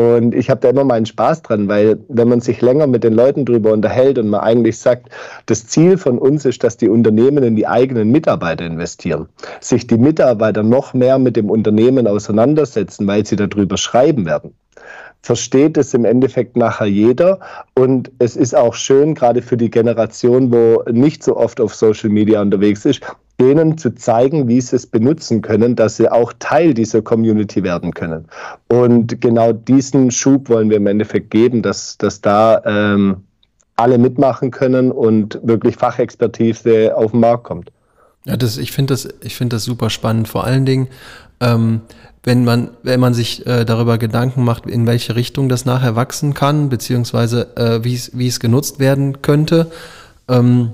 Und 0.00 0.34
ich 0.34 0.48
habe 0.48 0.60
da 0.60 0.70
immer 0.70 0.84
meinen 0.84 1.04
Spaß 1.04 1.42
dran, 1.42 1.68
weil 1.68 1.98
wenn 2.08 2.28
man 2.28 2.40
sich 2.40 2.62
länger 2.62 2.86
mit 2.86 3.04
den 3.04 3.12
Leuten 3.12 3.44
drüber 3.44 3.72
unterhält 3.72 4.18
und 4.18 4.30
man 4.30 4.40
eigentlich 4.40 4.78
sagt, 4.78 5.10
das 5.44 5.66
Ziel 5.66 5.98
von 5.98 6.18
uns 6.18 6.46
ist, 6.46 6.64
dass 6.64 6.78
die 6.78 6.88
Unternehmen 6.88 7.44
in 7.44 7.54
die 7.54 7.66
eigenen 7.66 8.10
Mitarbeiter 8.10 8.64
investieren, 8.64 9.28
sich 9.60 9.86
die 9.86 9.98
Mitarbeiter 9.98 10.62
noch 10.62 10.94
mehr 10.94 11.18
mit 11.18 11.36
dem 11.36 11.50
Unternehmen 11.50 12.06
auseinandersetzen, 12.06 13.06
weil 13.06 13.26
sie 13.26 13.36
darüber 13.36 13.76
schreiben 13.76 14.24
werden 14.24 14.54
versteht 15.22 15.76
es 15.76 15.92
im 15.92 16.06
Endeffekt 16.06 16.56
nachher 16.56 16.86
jeder. 16.86 17.40
Und 17.74 18.10
es 18.18 18.36
ist 18.36 18.56
auch 18.56 18.72
schön, 18.72 19.14
gerade 19.14 19.42
für 19.42 19.58
die 19.58 19.70
Generation, 19.70 20.50
wo 20.50 20.82
nicht 20.90 21.22
so 21.22 21.36
oft 21.36 21.60
auf 21.60 21.74
Social 21.74 22.08
Media 22.08 22.40
unterwegs 22.40 22.86
ist, 22.86 23.02
denen 23.40 23.78
zu 23.78 23.94
zeigen, 23.94 24.46
wie 24.46 24.60
sie 24.60 24.76
es 24.76 24.86
benutzen 24.86 25.40
können, 25.40 25.74
dass 25.74 25.96
sie 25.96 26.08
auch 26.08 26.32
Teil 26.38 26.74
dieser 26.74 27.02
Community 27.02 27.62
werden 27.62 27.92
können. 27.92 28.26
Und 28.68 29.20
genau 29.20 29.52
diesen 29.52 30.10
Schub 30.10 30.48
wollen 30.48 30.68
wir 30.68 30.76
im 30.76 30.86
Endeffekt 30.86 31.30
geben, 31.30 31.62
dass, 31.62 31.96
dass 31.98 32.20
da 32.20 32.62
ähm, 32.64 33.24
alle 33.76 33.98
mitmachen 33.98 34.50
können 34.50 34.92
und 34.92 35.40
wirklich 35.42 35.76
Fachexpertise 35.76 36.94
auf 36.94 37.12
den 37.12 37.20
Markt 37.20 37.44
kommt. 37.44 37.72
Ja, 38.26 38.36
das, 38.36 38.58
ich 38.58 38.72
finde 38.72 38.92
das, 38.92 39.08
ich 39.22 39.34
finde 39.34 39.56
das 39.56 39.64
super 39.64 39.88
spannend. 39.88 40.28
Vor 40.28 40.44
allen 40.44 40.66
Dingen, 40.66 40.88
ähm, 41.40 41.80
wenn 42.22 42.44
man, 42.44 42.68
wenn 42.82 43.00
man 43.00 43.14
sich 43.14 43.46
äh, 43.46 43.64
darüber 43.64 43.96
Gedanken 43.96 44.44
macht, 44.44 44.66
in 44.66 44.86
welche 44.86 45.16
Richtung 45.16 45.48
das 45.48 45.64
nachher 45.64 45.96
wachsen 45.96 46.34
kann, 46.34 46.68
beziehungsweise 46.68 47.56
äh, 47.56 47.82
wie 47.82 48.26
es 48.26 48.40
genutzt 48.40 48.78
werden 48.78 49.22
könnte. 49.22 49.70
Ähm, 50.28 50.72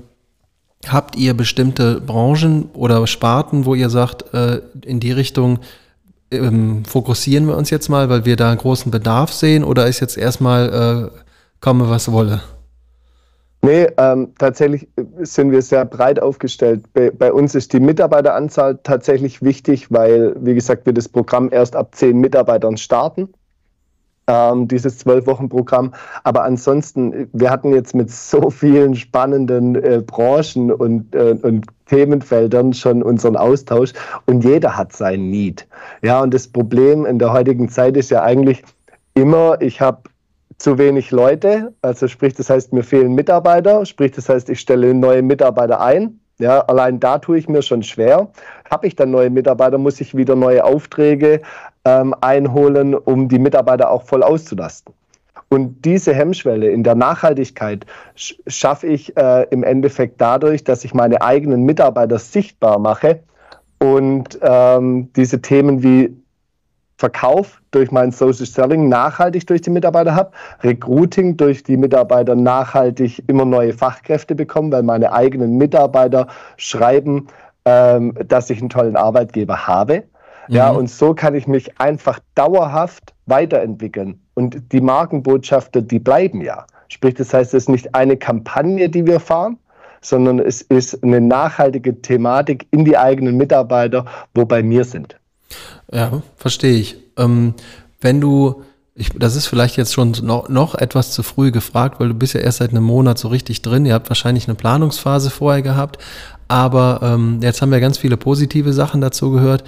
Habt 0.87 1.15
ihr 1.15 1.33
bestimmte 1.33 1.99
Branchen 1.99 2.69
oder 2.73 3.05
Sparten, 3.07 3.65
wo 3.65 3.75
ihr 3.75 3.89
sagt, 3.89 4.33
äh, 4.33 4.61
in 4.85 4.99
die 4.99 5.11
Richtung 5.11 5.59
ähm, 6.31 6.85
fokussieren 6.85 7.47
wir 7.47 7.57
uns 7.57 7.69
jetzt 7.69 7.89
mal, 7.89 8.09
weil 8.09 8.25
wir 8.25 8.35
da 8.35 8.53
großen 8.53 8.91
Bedarf 8.91 9.33
sehen? 9.33 9.63
Oder 9.63 9.87
ist 9.87 9.99
jetzt 9.99 10.17
erstmal 10.17 11.11
äh, 11.13 11.19
komme, 11.61 11.89
was 11.89 12.11
wolle? 12.11 12.41
Nee, 13.63 13.87
ähm, 13.97 14.33
tatsächlich 14.37 14.87
sind 15.21 15.51
wir 15.51 15.61
sehr 15.61 15.83
breit 15.83 16.21
aufgestellt. 16.21 16.85
Bei, 16.93 17.09
bei, 17.09 17.33
uns 17.33 17.55
ist 17.55 17.73
die 17.73 17.79
Mitarbeiteranzahl 17.79 18.79
tatsächlich 18.83 19.41
wichtig, 19.41 19.91
weil, 19.91 20.35
wie 20.39 20.53
gesagt, 20.53 20.85
wir 20.85 20.93
das 20.93 21.09
Programm 21.09 21.49
erst 21.51 21.75
ab 21.75 21.95
zehn 21.95 22.19
Mitarbeitern 22.19 22.77
starten 22.77 23.29
ähm, 24.27 24.67
dieses 24.67 24.99
Zwölf-Wochen-Programm. 24.99 25.93
Aber 26.23 26.43
ansonsten, 26.43 27.29
wir 27.33 27.49
hatten 27.49 27.73
jetzt 27.73 27.95
mit 27.95 28.11
so 28.11 28.49
vielen 28.49 28.95
spannenden 28.95 29.75
äh, 29.75 30.01
Branchen 30.05 30.71
und, 30.71 31.15
äh, 31.15 31.37
und 31.41 31.65
Themenfeldern 31.87 32.73
schon 32.73 33.01
unseren 33.01 33.37
Austausch 33.37 33.93
und 34.25 34.43
jeder 34.43 34.77
hat 34.77 34.93
sein 34.93 35.29
Need. 35.29 35.67
Ja, 36.01 36.21
und 36.21 36.33
das 36.33 36.47
Problem 36.47 37.05
in 37.05 37.17
der 37.19 37.31
heutigen 37.31 37.69
Zeit 37.69 37.95
ist 37.95 38.11
ja 38.11 38.23
eigentlich 38.23 38.63
immer, 39.13 39.61
ich 39.61 39.81
habe 39.81 40.01
zu 40.57 40.77
wenig 40.77 41.11
Leute, 41.11 41.73
also 41.81 42.07
sprich, 42.07 42.33
das 42.33 42.49
heißt, 42.49 42.73
mir 42.73 42.83
fehlen 42.83 43.13
Mitarbeiter, 43.13 43.85
sprich, 43.85 44.11
das 44.11 44.27
heißt, 44.27 44.49
ich 44.49 44.59
stelle 44.59 44.93
neue 44.93 45.21
Mitarbeiter 45.21 45.79
ein. 45.81 46.19
Ja, 46.39 46.59
allein 46.61 46.99
da 46.99 47.17
tue 47.17 47.39
ich 47.39 47.49
mir 47.49 47.63
schon 47.63 47.81
schwer. 47.81 48.29
Habe 48.69 48.85
ich 48.85 48.95
dann 48.95 49.09
neue 49.09 49.31
Mitarbeiter, 49.31 49.79
muss 49.79 49.99
ich 50.01 50.15
wieder 50.15 50.35
neue 50.35 50.63
Aufträge 50.63 51.41
ähm, 51.87 52.13
einholen, 52.19 52.93
um 52.93 53.29
die 53.29 53.39
Mitarbeiter 53.39 53.89
auch 53.89 54.03
voll 54.03 54.21
auszulasten. 54.21 54.93
Und 55.49 55.85
diese 55.85 56.13
Hemmschwelle 56.13 56.69
in 56.69 56.83
der 56.83 56.95
Nachhaltigkeit 56.95 57.85
schaffe 58.15 58.87
ich 58.87 59.15
äh, 59.15 59.43
im 59.49 59.63
Endeffekt 59.63 60.19
dadurch, 60.19 60.65
dass 60.65 60.83
ich 60.83 60.93
meine 60.93 61.21
eigenen 61.21 61.63
Mitarbeiter 61.63 62.19
sichtbar 62.19 62.77
mache 62.79 63.21
und 63.79 64.37
ähm, 64.41 65.09
diese 65.15 65.41
Themen 65.41 65.81
wie 65.81 66.13
Verkauf 66.97 67.61
durch 67.71 67.91
mein 67.91 68.11
Social 68.11 68.45
Selling 68.45 68.89
nachhaltig 68.89 69.47
durch 69.47 69.61
die 69.61 69.69
Mitarbeiter 69.69 70.15
habe, 70.15 70.31
Recruiting 70.63 71.37
durch 71.37 71.63
die 71.63 71.77
Mitarbeiter 71.77 72.35
nachhaltig 72.35 73.23
immer 73.27 73.45
neue 73.45 73.71
Fachkräfte 73.71 74.35
bekommen, 74.35 74.71
weil 74.71 74.83
meine 74.83 75.13
eigenen 75.13 75.57
Mitarbeiter 75.57 76.27
schreiben, 76.57 77.27
ähm, 77.63 78.13
dass 78.27 78.49
ich 78.49 78.59
einen 78.59 78.69
tollen 78.69 78.97
Arbeitgeber 78.97 79.67
habe 79.67 80.03
ja, 80.47 80.71
mhm. 80.71 80.79
und 80.79 80.89
so 80.89 81.13
kann 81.13 81.35
ich 81.35 81.47
mich 81.47 81.79
einfach 81.79 82.19
dauerhaft 82.35 83.13
weiterentwickeln. 83.25 84.19
Und 84.33 84.71
die 84.71 84.81
Markenbotschafter, 84.81 85.81
die 85.81 85.99
bleiben 85.99 86.41
ja. 86.41 86.65
Sprich, 86.89 87.15
das 87.15 87.33
heißt, 87.33 87.53
es 87.53 87.63
ist 87.63 87.69
nicht 87.69 87.93
eine 87.95 88.17
Kampagne, 88.17 88.89
die 88.89 89.05
wir 89.05 89.19
fahren, 89.19 89.57
sondern 90.01 90.39
es 90.39 90.61
ist 90.61 91.03
eine 91.03 91.19
nachhaltige 91.19 92.01
Thematik 92.01 92.67
in 92.71 92.85
die 92.85 92.97
eigenen 92.97 93.35
Mitarbeiter, 93.35 94.05
wo 94.33 94.45
bei 94.45 94.63
mir 94.63 94.83
sind. 94.85 95.17
Ja, 95.91 96.21
verstehe 96.35 96.77
ich. 96.77 96.97
Ähm, 97.17 97.53
wenn 97.99 98.21
du, 98.21 98.63
ich, 98.95 99.09
das 99.17 99.35
ist 99.35 99.47
vielleicht 99.47 99.77
jetzt 99.77 99.93
schon 99.93 100.13
noch, 100.21 100.49
noch 100.49 100.75
etwas 100.75 101.11
zu 101.11 101.23
früh 101.23 101.51
gefragt, 101.51 101.99
weil 101.99 102.09
du 102.09 102.13
bist 102.13 102.33
ja 102.33 102.41
erst 102.41 102.59
seit 102.59 102.71
einem 102.71 102.83
Monat 102.83 103.17
so 103.17 103.27
richtig 103.27 103.61
drin. 103.61 103.85
Ihr 103.85 103.93
habt 103.93 104.09
wahrscheinlich 104.09 104.47
eine 104.47 104.55
Planungsphase 104.55 105.29
vorher 105.29 105.61
gehabt, 105.61 105.97
aber 106.47 106.99
ähm, 107.03 107.39
jetzt 107.41 107.61
haben 107.61 107.71
wir 107.71 107.79
ganz 107.79 107.97
viele 107.97 108.17
positive 108.17 108.73
Sachen 108.73 109.01
dazu 109.01 109.31
gehört. 109.31 109.63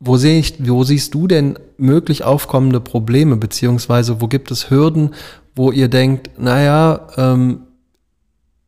Wo, 0.00 0.16
sehe 0.16 0.40
ich, 0.40 0.66
wo 0.66 0.82
siehst 0.82 1.12
du 1.12 1.26
denn 1.26 1.58
möglich 1.76 2.24
aufkommende 2.24 2.80
Probleme, 2.80 3.36
beziehungsweise 3.36 4.20
wo 4.20 4.28
gibt 4.28 4.50
es 4.50 4.70
Hürden, 4.70 5.14
wo 5.54 5.70
ihr 5.72 5.88
denkt, 5.88 6.30
naja, 6.38 7.06
ähm, 7.16 7.66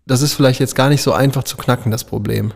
das 0.07 0.21
ist 0.21 0.35
vielleicht 0.35 0.61
jetzt 0.61 0.75
gar 0.75 0.91
nicht 0.91 1.03
so 1.03 1.13
einfach 1.13 1.45
zu 1.45 1.57
knacken, 1.57 1.91
das 1.91 2.05
Problem? 2.05 2.53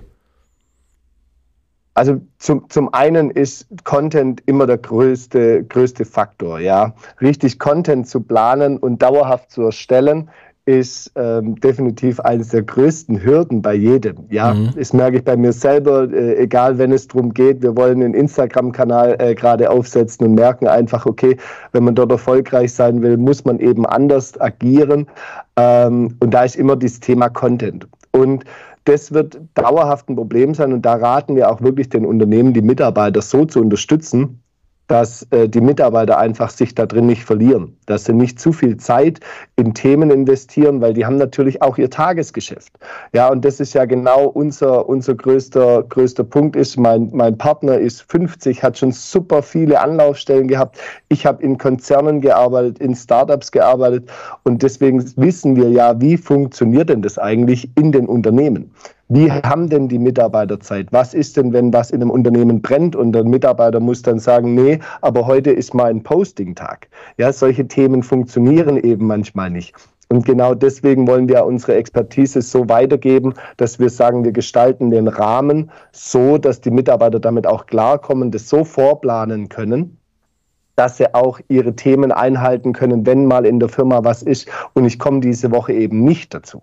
Also 1.95 2.21
zum, 2.37 2.69
zum 2.69 2.93
einen 2.93 3.31
ist 3.31 3.67
Content 3.85 4.43
immer 4.45 4.67
der 4.67 4.77
größte, 4.77 5.65
größte 5.65 6.05
Faktor, 6.05 6.61
ja. 6.61 6.95
Richtig 7.23 7.59
Content 7.59 8.07
zu 8.07 8.21
planen 8.21 8.77
und 8.77 9.01
dauerhaft 9.01 9.51
zu 9.51 9.63
erstellen, 9.63 10.29
ist 10.67 11.13
ähm, 11.15 11.55
definitiv 11.61 12.19
eines 12.21 12.49
der 12.49 12.63
größten 12.63 13.23
Hürden 13.23 13.63
bei 13.63 13.75
jedem. 13.75 14.17
Ja, 14.31 14.53
mhm. 14.53 14.71
das 14.77 14.93
merke 14.93 15.19
ich 15.19 15.25
bei 15.25 15.37
mir 15.37 15.53
selber, 15.53 16.13
äh, 16.13 16.43
egal 16.43 16.77
wenn 16.77 16.91
es 16.91 17.07
darum 17.07 17.33
geht, 17.33 17.63
wir 17.63 17.77
wollen 17.77 18.03
einen 18.03 18.15
Instagram-Kanal 18.15 19.17
äh, 19.21 19.35
gerade 19.37 19.71
aufsetzen 19.71 20.27
und 20.27 20.35
merken 20.35 20.67
einfach, 20.67 21.07
okay, 21.07 21.37
wenn 21.71 21.85
man 21.85 21.95
dort 21.95 22.11
erfolgreich 22.11 22.75
sein 22.75 23.01
will, 23.01 23.17
muss 23.17 23.45
man 23.45 23.61
eben 23.61 23.87
anders 23.87 24.39
agieren. 24.41 25.07
Ähm, 25.57 26.17
und 26.19 26.35
da 26.35 26.43
ist 26.43 26.57
immer 26.57 26.75
das 26.75 26.99
Thema 26.99 27.29
Content. 27.29 27.87
Und 28.11 28.45
das 28.87 29.13
wird 29.13 29.41
dauerhaft 29.55 30.09
ein 30.09 30.17
Problem 30.17 30.53
sein 30.53 30.73
und 30.73 30.83
da 30.83 30.95
raten 30.95 31.37
wir 31.37 31.51
auch 31.51 31.61
wirklich 31.61 31.89
den 31.89 32.05
Unternehmen, 32.05 32.55
die 32.55 32.63
Mitarbeiter 32.63 33.23
so 33.23 33.45
zu 33.45 33.61
unterstützen, 33.61 34.41
dass 34.89 35.27
äh, 35.31 35.49
die 35.49 35.61
Mitarbeiter 35.61 36.19
einfach 36.19 36.51
sich 36.51 36.75
da 36.75 36.87
drin 36.87 37.07
nicht 37.07 37.25
verlieren, 37.25 37.77
dass 37.87 38.05
sie 38.05 38.13
nicht 38.13 38.39
zu 38.39 38.53
viel 38.53 38.77
Zeit 38.77 39.21
in 39.57 39.75
Themen 39.75 40.11
investieren, 40.11 40.81
weil 40.81 40.95
die 40.95 41.05
haben 41.05 41.17
natürlich 41.17 41.63
auch 41.63 41.79
ihr 41.79 41.91
Tagesgeschäft. 41.91 42.73
Ja, 43.13 43.29
und 43.29 43.45
das 43.45 43.61
ist 43.61 43.75
ja 43.75 43.85
genau 43.85 44.27
unser, 44.27 44.89
unser 44.89 45.15
größter, 45.15 45.85
größter 45.85 46.25
Punkt 46.25 46.57
ist, 46.57 46.77
mein, 46.77 47.11
mein 47.13 47.37
Partner 47.37 47.79
ist 47.79 48.03
50, 48.11 48.63
hat 48.63 48.79
schon 48.79 48.93
super 48.93 49.43
viele 49.43 49.81
Anlaufstellen 49.81 50.49
gehabt. 50.49 50.79
Ich 51.09 51.27
habe 51.27 51.43
in 51.43 51.59
Konzernen 51.59 52.21
gearbeitet, 52.21 52.79
in 52.79 52.95
Startups 52.95 53.51
gearbeitet 53.51 54.09
und 54.45 54.63
deswegen 54.63 55.05
wissen 55.17 55.57
wir 55.57 55.71
ja, 55.71 56.01
wie 56.01 56.17
funktioniert 56.17 56.89
denn 56.89 57.03
das 57.03 57.19
eigentlich 57.19 57.71
in 57.77 57.93
den 57.93 58.07
Unternehmen? 58.07 58.73
Wie 59.09 59.31
haben 59.31 59.69
denn 59.69 59.87
die 59.87 60.01
Mitarbeiter 60.01 60.59
Zeit? 60.59 60.89
Was 60.91 61.15
ist 61.15 61.37
denn, 61.37 61.53
wenn 61.53 61.73
was 61.73 61.93
in 61.93 62.03
einem 62.03 62.11
Unternehmen 62.11 62.61
brennt 62.61 62.97
und 62.97 63.13
der 63.13 63.23
Mitarbeiter 63.23 63.79
muss 63.79 64.03
dann 64.03 64.19
sagen, 64.19 64.57
nee, 64.57 64.81
aber 65.01 65.29
heute 65.29 65.53
ist 65.53 65.75
mein 65.75 66.03
Posting-Tag. 66.03 66.89
Ja, 67.17 67.33
solche 67.33 67.69
Themen 67.69 68.03
funktionieren 68.03 68.77
eben 68.77 69.07
manchmal 69.07 69.51
nicht. 69.51 69.77
Und 70.09 70.25
genau 70.25 70.55
deswegen 70.55 71.07
wollen 71.07 71.29
wir 71.29 71.45
unsere 71.45 71.77
Expertise 71.77 72.43
so 72.43 72.69
weitergeben, 72.69 73.35
dass 73.59 73.79
wir 73.79 73.91
sagen, 73.91 74.25
wir 74.25 74.33
gestalten 74.33 74.91
den 74.91 75.07
Rahmen 75.07 75.71
so, 75.93 76.37
dass 76.37 76.61
die 76.61 76.73
Mitarbeiter 76.73 77.21
damit 77.21 77.47
auch 77.47 77.67
klarkommen, 77.67 78.33
das 78.33 78.49
so 78.49 78.65
vorplanen 78.65 79.49
können, 79.49 79.99
dass 80.75 80.97
sie 80.97 81.15
auch 81.15 81.39
ihre 81.47 81.77
Themen 81.77 82.11
einhalten 82.11 82.73
können, 82.73 83.07
wenn 83.07 83.27
mal 83.27 83.47
in 83.47 83.61
der 83.61 83.69
Firma 83.69 84.03
was 84.03 84.23
ist 84.23 84.49
und 84.75 84.85
ich 84.85 84.99
komme 84.99 85.21
diese 85.21 85.53
Woche 85.53 85.75
eben 85.75 86.03
nicht 86.03 86.35
dazu. 86.35 86.63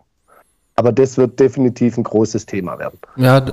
Aber 0.75 0.91
das 0.91 1.17
wird 1.17 1.39
definitiv 1.39 1.97
ein 1.97 2.03
großes 2.03 2.45
Thema 2.45 2.79
werden. 2.79 2.99
Ja, 3.15 3.45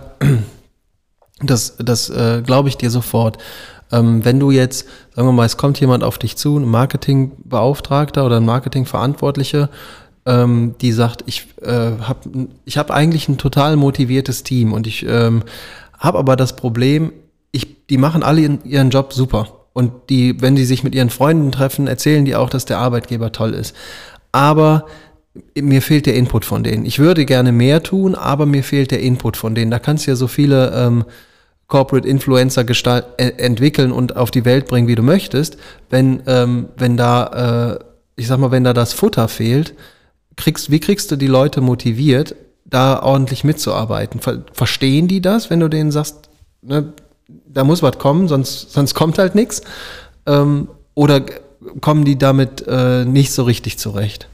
das, 1.43 1.77
das 1.79 2.11
äh, 2.11 2.43
glaube 2.45 2.69
ich 2.69 2.77
dir 2.77 2.91
sofort. 2.91 3.39
Ähm, 3.93 4.25
wenn 4.25 4.39
du 4.39 4.51
jetzt, 4.51 4.87
sagen 5.15 5.29
wir 5.29 5.33
mal, 5.33 5.47
es 5.47 5.57
kommt 5.57 5.81
jemand 5.81 6.05
auf 6.05 6.19
dich 6.19 6.37
zu, 6.37 6.57
ein 6.59 6.65
Marketingbeauftragter 6.65 8.25
oder 8.25 8.37
ein 8.37 8.45
Marketingverantwortlicher, 8.45 9.69
ähm, 10.27 10.75
die 10.81 10.93
sagt, 10.93 11.25
ich 11.27 11.49
äh, 11.63 11.93
habe 12.01 12.49
ich 12.65 12.79
hab 12.79 12.91
eigentlich 12.91 13.29
ein 13.29 13.39
total 13.39 13.77
motiviertes 13.77 14.45
Team 14.45 14.73
und 14.73 14.87
ich 14.87 15.05
ähm, 15.07 15.43
habe 15.99 16.19
aber 16.19 16.37
das 16.37 16.57
Problem, 16.57 17.13
ich, 17.53 17.87
die 17.89 17.99
machen 17.99 18.23
alle 18.23 18.43
ihren, 18.43 18.65
ihren 18.65 18.91
Job 18.91 19.13
super. 19.13 19.49
Und 19.73 19.93
die, 20.11 20.41
wenn 20.43 20.57
die 20.57 20.65
sich 20.65 20.83
mit 20.83 20.95
ihren 20.95 21.11
Freunden 21.11 21.53
treffen, 21.53 21.87
erzählen 21.87 22.25
die 22.25 22.35
auch, 22.37 22.51
dass 22.51 22.65
der 22.65 22.79
Arbeitgeber 22.79 23.33
toll 23.33 23.55
ist. 23.55 23.75
Aber 24.33 24.87
mir 25.61 25.83
fehlt 25.83 26.07
der 26.07 26.17
Input 26.17 26.45
von 26.45 26.65
denen. 26.65 26.85
Ich 26.85 26.99
würde 26.99 27.25
gerne 27.25 27.53
mehr 27.53 27.83
tun, 27.83 28.15
aber 28.15 28.47
mir 28.47 28.65
fehlt 28.65 28.91
der 28.91 29.01
Input 29.01 29.37
von 29.37 29.55
denen. 29.55 29.71
Da 29.71 29.79
kannst 29.79 30.07
du 30.07 30.11
ja 30.11 30.17
so 30.17 30.27
viele 30.27 30.73
ähm, 30.75 31.05
Corporate 31.69 32.07
Influencer 32.07 32.65
gestalt, 32.65 33.07
äh, 33.17 33.31
entwickeln 33.37 33.93
und 33.93 34.17
auf 34.17 34.31
die 34.31 34.45
Welt 34.45 34.67
bringen, 34.67 34.89
wie 34.89 34.97
du 34.97 35.03
möchtest. 35.03 35.57
Wenn, 35.89 36.23
ähm, 36.27 36.69
wenn 36.77 36.97
da, 36.97 37.79
äh, 37.79 37.85
ich 38.17 38.27
sag 38.27 38.39
mal, 38.39 38.51
wenn 38.51 38.65
da 38.65 38.73
das 38.73 38.93
Futter 38.93 39.29
fehlt, 39.29 39.75
kriegst, 40.37 40.71
wie 40.71 40.81
kriegst 40.81 41.11
du 41.13 41.17
die 41.17 41.29
Leute 41.29 41.61
motiviert, 41.61 42.35
da 42.65 43.01
ordentlich 43.01 43.45
mitzuarbeiten? 43.45 44.21
Ver 44.21 44.45
verstehen 44.53 45.07
die 45.07 45.21
das, 45.21 45.49
wenn 45.49 45.61
du 45.61 45.69
denen 45.69 45.93
sagst, 45.93 46.29
ne, 46.63 46.93
da 47.47 47.63
muss 47.63 47.83
was 47.83 47.99
kommen, 47.99 48.27
sonst, 48.27 48.73
sonst 48.73 48.95
kommt 48.95 49.19
halt 49.19 49.37
nichts? 49.37 49.63
Ähm, 50.27 50.69
oder 50.95 51.23
kommen 51.81 52.05
die 52.05 52.19
damit 52.19 52.65
äh, 52.67 53.05
nicht 53.05 53.33
so 53.33 53.45
richtig 53.45 53.79
zurecht? 53.79 54.30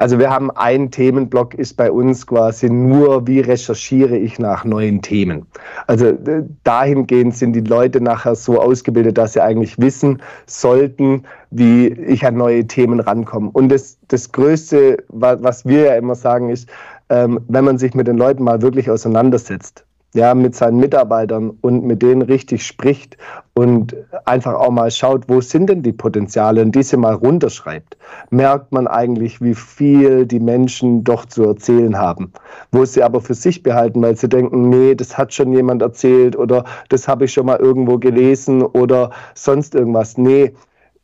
Also 0.00 0.18
wir 0.18 0.30
haben 0.30 0.50
einen 0.52 0.90
Themenblock, 0.90 1.52
ist 1.52 1.76
bei 1.76 1.92
uns 1.92 2.26
quasi 2.26 2.70
nur, 2.70 3.26
wie 3.26 3.40
recherchiere 3.40 4.16
ich 4.16 4.38
nach 4.38 4.64
neuen 4.64 5.02
Themen. 5.02 5.44
Also 5.86 6.16
dahingehend 6.64 7.36
sind 7.36 7.52
die 7.52 7.60
Leute 7.60 8.00
nachher 8.00 8.34
so 8.34 8.58
ausgebildet, 8.58 9.18
dass 9.18 9.34
sie 9.34 9.42
eigentlich 9.42 9.78
wissen 9.78 10.22
sollten, 10.46 11.24
wie 11.50 11.88
ich 11.88 12.24
an 12.24 12.38
neue 12.38 12.66
Themen 12.66 13.00
rankomme. 13.00 13.50
Und 13.52 13.68
das, 13.68 13.98
das 14.08 14.32
Größte, 14.32 15.04
was 15.08 15.66
wir 15.66 15.82
ja 15.82 15.94
immer 15.96 16.14
sagen, 16.14 16.48
ist, 16.48 16.70
ähm, 17.10 17.40
wenn 17.48 17.66
man 17.66 17.76
sich 17.76 17.92
mit 17.92 18.06
den 18.06 18.16
Leuten 18.16 18.42
mal 18.42 18.62
wirklich 18.62 18.90
auseinandersetzt, 18.90 19.84
ja, 20.14 20.34
mit 20.34 20.56
seinen 20.56 20.78
Mitarbeitern 20.78 21.50
und 21.60 21.84
mit 21.84 22.02
denen 22.02 22.22
richtig 22.22 22.66
spricht 22.66 23.16
und 23.54 23.94
einfach 24.24 24.54
auch 24.54 24.70
mal 24.70 24.90
schaut, 24.90 25.28
wo 25.28 25.40
sind 25.40 25.68
denn 25.68 25.82
die 25.82 25.92
Potenziale 25.92 26.62
und 26.62 26.74
diese 26.74 26.96
mal 26.96 27.14
runterschreibt, 27.14 27.96
merkt 28.30 28.72
man 28.72 28.88
eigentlich, 28.88 29.40
wie 29.40 29.54
viel 29.54 30.26
die 30.26 30.40
Menschen 30.40 31.04
doch 31.04 31.26
zu 31.26 31.44
erzählen 31.44 31.96
haben. 31.96 32.32
Wo 32.72 32.84
sie 32.84 33.02
aber 33.02 33.20
für 33.20 33.34
sich 33.34 33.62
behalten, 33.62 34.02
weil 34.02 34.16
sie 34.16 34.28
denken, 34.28 34.68
nee, 34.68 34.94
das 34.94 35.16
hat 35.16 35.32
schon 35.32 35.52
jemand 35.52 35.82
erzählt 35.82 36.36
oder 36.36 36.64
das 36.88 37.06
habe 37.06 37.26
ich 37.26 37.32
schon 37.32 37.46
mal 37.46 37.58
irgendwo 37.58 37.98
gelesen 37.98 38.62
oder 38.62 39.10
sonst 39.34 39.74
irgendwas. 39.74 40.18
Nee, 40.18 40.52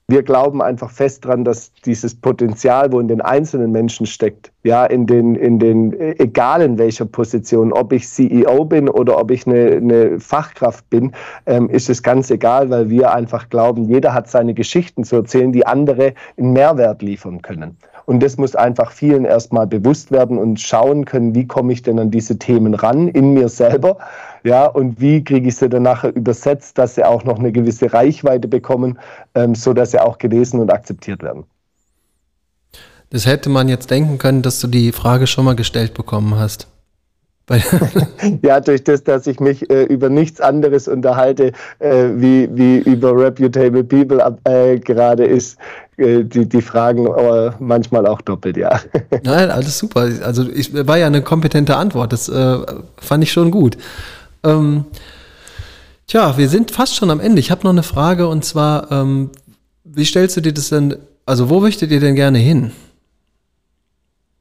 wir 0.09 0.23
glauben 0.23 0.63
einfach 0.63 0.91
fest 0.91 1.25
dran, 1.25 1.45
dass 1.45 1.73
dieses 1.85 2.15
Potenzial, 2.15 2.93
wo 2.93 3.01
in 3.01 3.09
den 3.09 3.21
einzelnen 3.21 3.73
Menschen 3.73 4.07
steckt, 4.07 4.53
ja, 4.63 4.87
in 4.87 5.07
den, 5.07 5.35
in 5.35 5.59
den, 5.59 5.99
egal 5.99 6.63
in 6.63 6.79
welcher 6.79 7.07
Position, 7.07 7.73
ob 7.73 7.93
ich 7.93 8.09
CEO 8.09 8.65
bin 8.67 8.89
oder 8.89 9.19
ob 9.19 9.33
ich 9.33 9.49
eine, 9.49 9.73
eine 9.73 10.21
Fachkraft 10.21 10.89
bin, 10.91 11.13
ähm, 11.47 11.69
ist 11.71 11.91
es 11.91 12.05
ganz 12.05 12.31
egal, 12.31 12.71
weil 12.71 12.89
wir 12.89 13.13
einfach 13.13 13.49
glauben, 13.49 13.85
jeder 13.85 14.15
hat 14.15 14.31
seine 14.31 14.55
Geschichten 14.55 15.03
zu 15.03 15.17
erzählen, 15.17 15.53
die 15.53 15.67
andere 15.67 16.15
einen 16.37 16.53
Mehrwert 16.53 17.03
liefern 17.03 17.43
können. 17.43 17.77
Und 18.07 18.23
das 18.23 18.37
muss 18.37 18.55
einfach 18.55 18.93
vielen 18.93 19.25
erstmal 19.25 19.67
bewusst 19.67 20.13
werden 20.13 20.39
und 20.39 20.61
schauen 20.61 21.05
können, 21.05 21.35
wie 21.35 21.47
komme 21.47 21.73
ich 21.73 21.83
denn 21.83 21.99
an 21.99 22.11
diese 22.11 22.39
Themen 22.39 22.75
ran 22.75 23.09
in 23.09 23.35
mir 23.35 23.49
selber. 23.49 23.99
Ja, 24.45 24.67
und 24.67 25.01
wie 25.01 25.25
kriege 25.25 25.49
ich 25.49 25.57
sie 25.57 25.69
dann 25.69 25.83
nachher 25.83 26.15
übersetzt, 26.15 26.79
dass 26.79 26.95
sie 26.95 27.05
auch 27.05 27.25
noch 27.25 27.39
eine 27.39 27.51
gewisse 27.51 27.93
Reichweite 27.93 28.47
bekommen, 28.47 28.99
ähm, 29.35 29.57
so 29.57 29.73
dass 29.73 29.91
sie 29.91 30.01
auch 30.01 30.19
gelesen 30.19 30.61
und 30.61 30.73
akzeptiert 30.73 31.23
werden. 31.23 31.45
Das 33.11 33.27
hätte 33.27 33.51
man 33.51 33.69
jetzt 33.69 33.91
denken 33.91 34.19
können, 34.19 34.43
dass 34.43 34.61
du 34.61 34.69
die 34.69 34.93
Frage 34.93 35.27
schon 35.27 35.45
mal 35.45 35.57
gestellt 35.57 35.95
bekommen 35.95 36.37
hast. 36.39 36.69
ja, 38.43 38.61
durch 38.61 38.83
das, 38.83 39.05
dass 39.05 39.27
ich 39.27 39.39
mich 39.39 39.71
äh, 39.71 39.85
über 39.85 40.09
nichts 40.09 40.41
anderes 40.41 40.89
unterhalte, 40.89 41.53
äh, 41.79 42.09
wie, 42.15 42.49
wie 42.53 42.79
über 42.79 43.17
Reputable 43.17 43.85
People 43.85 44.21
äh, 44.45 44.79
gerade 44.79 45.25
ist, 45.25 45.57
äh, 45.97 46.25
die, 46.25 46.49
die 46.49 46.63
Fragen 46.63 47.07
äh, 47.07 47.53
manchmal 47.61 48.07
auch 48.07 48.21
doppelt, 48.21 48.57
ja. 48.57 48.81
Nein, 49.23 49.51
alles 49.51 49.79
super. 49.79 50.09
Also 50.23 50.49
ich 50.51 50.75
war 50.87 50.99
ja 50.99 51.07
eine 51.07 51.23
kompetente 51.23 51.77
Antwort. 51.77 52.13
Das 52.13 52.29
äh, 52.29 52.59
fand 52.99 53.23
ich 53.23 53.31
schon 53.31 53.53
gut. 53.53 53.77
Ähm, 54.43 54.85
tja, 56.09 56.37
wir 56.37 56.49
sind 56.49 56.73
fast 56.73 56.97
schon 56.97 57.11
am 57.11 57.21
Ende. 57.21 57.39
Ich 57.39 57.53
habe 57.53 57.63
noch 57.63 57.71
eine 57.71 57.85
Frage 57.85 58.27
und 58.27 58.45
zwar, 58.45 58.91
ähm, 58.91 59.31
wie 59.85 60.05
stellst 60.05 60.37
du 60.37 60.41
dir 60.41 60.53
das 60.53 60.71
denn, 60.71 60.97
also 61.25 61.49
wo 61.49 61.61
möchtet 61.61 61.93
ihr 61.93 62.01
denn 62.01 62.17
gerne 62.17 62.39
hin? 62.39 62.73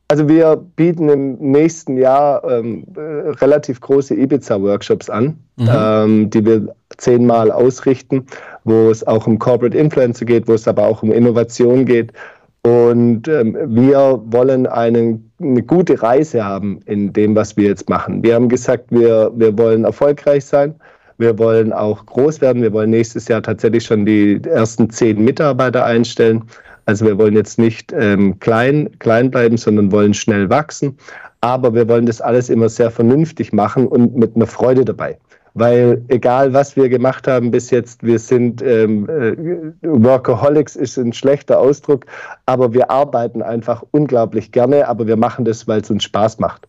Also 0.08 0.30
wir 0.30 0.56
bieten 0.76 1.10
im 1.10 1.36
nächsten 1.40 1.98
Jahr 1.98 2.44
ähm, 2.44 2.86
äh, 2.96 3.30
relativ 3.42 3.82
große 3.82 4.14
Ibiza-Workshops 4.14 5.10
an, 5.10 5.40
mhm. 5.58 5.70
ähm, 5.72 6.30
die 6.30 6.46
wir 6.46 6.76
zehnmal 6.98 7.52
ausrichten, 7.52 8.26
wo 8.66 8.92
es 8.92 9.06
auch 9.06 9.26
um 9.26 9.40
Corporate 9.40 9.76
Influencer 9.76 10.26
geht, 10.26 10.48
wo 10.48 10.54
es 10.54 10.68
aber 10.68 10.86
auch 10.86 11.02
um 11.02 11.12
Innovation 11.12 11.86
geht. 11.86 12.14
Und 12.62 13.28
ähm, 13.28 13.58
wir 13.68 14.22
wollen 14.26 14.68
einen, 14.68 15.32
eine 15.40 15.64
gute 15.64 16.02
Reise 16.02 16.44
haben 16.44 16.80
in 16.86 17.12
dem, 17.14 17.36
was 17.36 17.58
wir 17.58 17.70
jetzt 17.70 17.90
machen. 17.90 18.24
Wir 18.24 18.36
haben 18.36 18.50
gesagt, 18.50 18.92
wir, 18.92 19.32
wir 19.36 19.58
wollen 19.58 19.86
erfolgreich 19.86 20.46
sein. 20.46 20.76
Wir 21.18 21.38
wollen 21.40 21.72
auch 21.72 22.06
groß 22.06 22.42
werden. 22.42 22.62
Wir 22.62 22.74
wollen 22.74 22.90
nächstes 22.90 23.28
Jahr 23.28 23.42
tatsächlich 23.42 23.86
schon 23.86 24.06
die 24.06 24.42
ersten 24.44 24.90
zehn 24.90 25.24
Mitarbeiter 25.24 25.86
einstellen. 25.86 26.44
Also 26.86 27.06
wir 27.06 27.18
wollen 27.18 27.34
jetzt 27.34 27.58
nicht 27.58 27.94
ähm, 27.98 28.40
klein, 28.40 28.90
klein 29.00 29.32
bleiben, 29.32 29.58
sondern 29.58 29.92
wollen 29.92 30.14
schnell 30.14 30.50
wachsen. 30.50 30.98
Aber 31.42 31.74
wir 31.74 31.88
wollen 31.88 32.06
das 32.06 32.22
alles 32.22 32.50
immer 32.50 32.70
sehr 32.70 32.92
vernünftig 32.92 33.54
machen 33.54 33.88
und 33.88 34.16
mit 34.16 34.36
einer 34.36 34.48
Freude 34.48 34.86
dabei. 34.86 35.18
Weil 35.54 36.04
egal, 36.10 36.54
was 36.54 36.76
wir 36.76 36.90
gemacht 36.90 37.28
haben 37.28 37.50
bis 37.50 37.72
jetzt, 37.72 38.04
wir 38.04 38.20
sind 38.20 38.62
ähm, 38.62 39.08
äh, 39.08 39.36
Workaholics 39.82 40.76
ist 40.76 40.98
ein 40.98 41.14
schlechter 41.14 41.60
Ausdruck, 41.60 42.06
aber 42.46 42.74
wir 42.74 42.92
arbeiten 42.92 43.42
einfach 43.42 43.82
unglaublich 43.92 44.52
gerne, 44.52 44.88
aber 44.88 45.08
wir 45.08 45.16
machen 45.16 45.46
das, 45.46 45.66
weil 45.66 45.80
es 45.80 45.90
uns 45.90 46.04
Spaß 46.04 46.40
macht. 46.40 46.68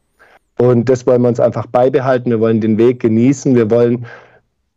Und 0.58 0.88
das 0.88 1.06
wollen 1.06 1.22
wir 1.22 1.28
uns 1.28 1.40
einfach 1.40 1.66
beibehalten. 1.66 2.30
Wir 2.30 2.40
wollen 2.40 2.60
den 2.60 2.78
Weg 2.78 3.00
genießen. 3.00 3.54
Wir 3.54 3.70
wollen 3.70 4.06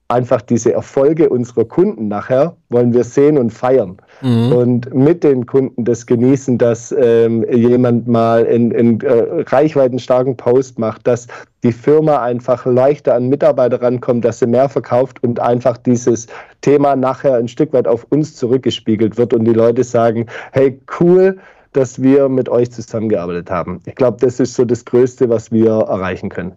einfach 0.10 0.42
diese 0.42 0.74
Erfolge 0.74 1.30
unserer 1.30 1.66
Kunden 1.66 2.08
nachher 2.08 2.56
wollen 2.70 2.94
wir 2.94 3.04
sehen 3.04 3.38
und 3.38 3.52
feiern. 3.52 3.98
Mhm. 4.22 4.52
Und 4.52 4.94
mit 4.94 5.24
den 5.24 5.46
Kunden 5.46 5.86
das 5.86 6.08
genießen, 6.08 6.58
dass 6.58 6.94
ähm, 6.98 7.46
jemand 7.50 8.08
mal 8.08 8.46
einen 8.46 9.02
äh, 9.02 9.44
reichweitenstarken 9.44 10.36
Post 10.36 10.80
macht, 10.80 11.06
dass 11.06 11.28
die 11.64 11.72
Firma 11.72 12.24
einfach 12.24 12.66
leichter 12.66 13.14
an 13.14 13.30
Mitarbeiter 13.30 13.82
rankommt, 13.82 14.26
dass 14.26 14.40
sie 14.40 14.48
mehr 14.48 14.68
verkauft 14.68 15.22
und 15.24 15.40
einfach 15.40 15.78
dieses 15.78 16.26
Thema 16.62 16.96
nachher 16.96 17.36
ein 17.36 17.48
Stück 17.48 17.72
weit 17.74 17.88
auf 17.88 18.08
uns 18.10 18.36
zurückgespiegelt 18.36 19.18
wird 19.18 19.34
und 19.34 19.46
die 19.46 19.54
Leute 19.54 19.84
sagen, 19.84 20.26
hey, 20.52 20.82
cool, 21.00 21.38
dass 21.74 22.02
wir 22.02 22.30
mit 22.30 22.50
euch 22.50 22.72
zusammengearbeitet 22.72 23.52
haben. 23.52 23.80
Ich 23.86 23.94
glaube, 23.94 24.18
das 24.20 24.40
ist 24.40 24.56
so 24.56 24.66
das 24.66 24.86
Größte, 24.86 25.30
was 25.30 25.52
wir 25.52 25.70
erreichen 25.70 26.30
können. 26.30 26.54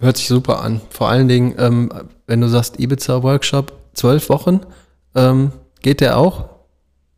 Hört 0.00 0.16
sich 0.16 0.28
super 0.28 0.62
an. 0.62 0.80
Vor 0.88 1.10
allen 1.10 1.28
Dingen, 1.28 1.54
ähm, 1.58 1.90
wenn 2.26 2.40
du 2.40 2.48
sagst 2.48 2.80
Ibiza-Workshop, 2.80 3.72
zwölf 3.92 4.30
Wochen, 4.30 4.60
ähm, 5.14 5.52
geht 5.82 6.00
der 6.00 6.16
auch? 6.16 6.46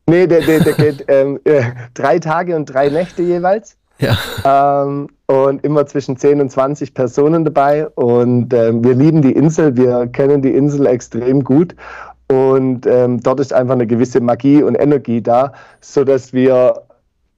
Nee, 0.07 0.27
der, 0.27 0.41
der, 0.41 0.61
der 0.61 0.73
geht 0.73 1.05
ähm, 1.07 1.39
äh, 1.45 1.63
drei 1.95 2.19
Tage 2.19 2.57
und 2.57 2.67
drei 2.67 2.89
Nächte 2.89 3.23
jeweils. 3.23 3.77
Ja. 3.99 4.17
Ähm, 4.45 5.09
und 5.27 5.65
immer 5.65 5.87
zwischen 5.87 6.17
10 6.17 6.41
und 6.41 6.51
20 6.51 6.93
Personen 6.93 7.45
dabei. 7.45 7.87
Und 7.91 8.53
ähm, 8.53 8.83
wir 8.83 8.95
lieben 8.95 9.23
die 9.23 9.33
Insel, 9.33 9.77
wir 9.77 10.09
kennen 10.09 10.43
die 10.43 10.53
Insel 10.53 10.87
extrem 10.87 11.45
gut. 11.45 11.77
Und 12.29 12.87
ähm, 12.87 13.21
dort 13.21 13.39
ist 13.39 13.53
einfach 13.53 13.75
eine 13.75 13.87
gewisse 13.87 14.21
Magie 14.21 14.63
und 14.63 14.75
Energie 14.75 15.23
da, 15.23 15.53
sodass 15.81 16.33
wir 16.33 16.83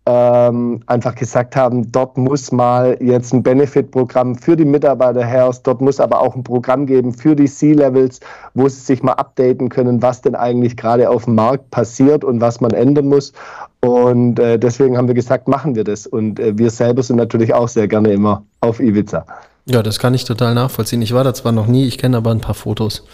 ähm, 0.07 0.81
einfach 0.87 1.15
gesagt 1.15 1.57
haben, 1.57 1.91
dort 1.91 2.19
muss 2.19 2.53
mal 2.53 2.97
jetzt 3.01 3.33
ein 3.33 3.43
Benefit-Programm 3.43 4.35
für 4.35 4.55
die 4.55 4.67
Mitarbeiter 4.67 5.25
her, 5.25 5.51
dort 5.63 5.81
muss 5.81 5.99
aber 5.99 6.21
auch 6.21 6.35
ein 6.37 6.45
Programm 6.45 6.85
geben 6.85 7.15
für 7.15 7.35
die 7.35 7.47
C-Levels, 7.47 8.21
wo 8.53 8.69
sie 8.69 8.81
sich 8.81 9.03
mal 9.03 9.13
updaten 9.13 9.71
können, 9.71 10.03
was 10.03 10.21
denn 10.21 10.35
eigentlich 10.35 10.77
gerade 10.77 11.09
auf 11.09 11.25
dem 11.25 11.37
Markt 11.37 11.71
passiert 11.71 12.23
und 12.23 12.41
was 12.41 12.61
man 12.61 12.73
ändern 12.73 13.07
muss. 13.07 13.33
Und 13.81 14.39
äh, 14.39 14.59
deswegen 14.59 14.97
haben 14.99 15.09
wir 15.09 15.15
gesagt, 15.15 15.49
machen 15.49 15.75
wir 15.75 15.85
das. 15.85 16.07
Und 16.07 16.39
äh, 16.39 16.57
wir 16.57 16.71
selber 16.71 17.03
sind 17.03 17.17
natürlich 17.17 17.55
auch 17.55 17.69
sehr 17.69 17.89
gerne 17.89 18.13
immer 18.13 18.43
auf 18.61 18.81
Ibiza. 18.81 19.25
Ja, 19.67 19.83
das 19.83 19.99
kann 19.99 20.13
ich 20.13 20.25
total 20.25 20.55
nachvollziehen. 20.55 21.01
Ich 21.01 21.15
war 21.15 21.25
da 21.25 21.33
zwar 21.33 21.53
noch 21.53 21.67
nie, 21.67 21.87
ich 21.87 21.97
kenne 21.97 22.19
aber 22.19 22.31
ein 22.31 22.41
paar 22.41 22.55
Fotos. 22.55 23.05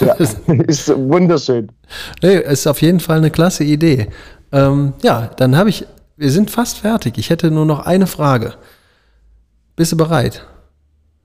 Ja, 0.00 0.14
ist 0.66 0.88
wunderschön. 0.96 1.68
Nee, 2.22 2.38
ist 2.38 2.66
auf 2.66 2.82
jeden 2.82 2.98
Fall 2.98 3.18
eine 3.18 3.30
klasse 3.30 3.62
Idee. 3.62 4.08
Ähm, 4.50 4.94
ja, 5.02 5.30
dann 5.36 5.56
habe 5.56 5.68
ich 5.68 5.86
wir 6.18 6.30
sind 6.30 6.50
fast 6.50 6.78
fertig. 6.78 7.16
Ich 7.16 7.30
hätte 7.30 7.50
nur 7.50 7.64
noch 7.64 7.86
eine 7.86 8.06
Frage. 8.06 8.54
Bist 9.76 9.92
du 9.92 9.96
bereit? 9.96 10.44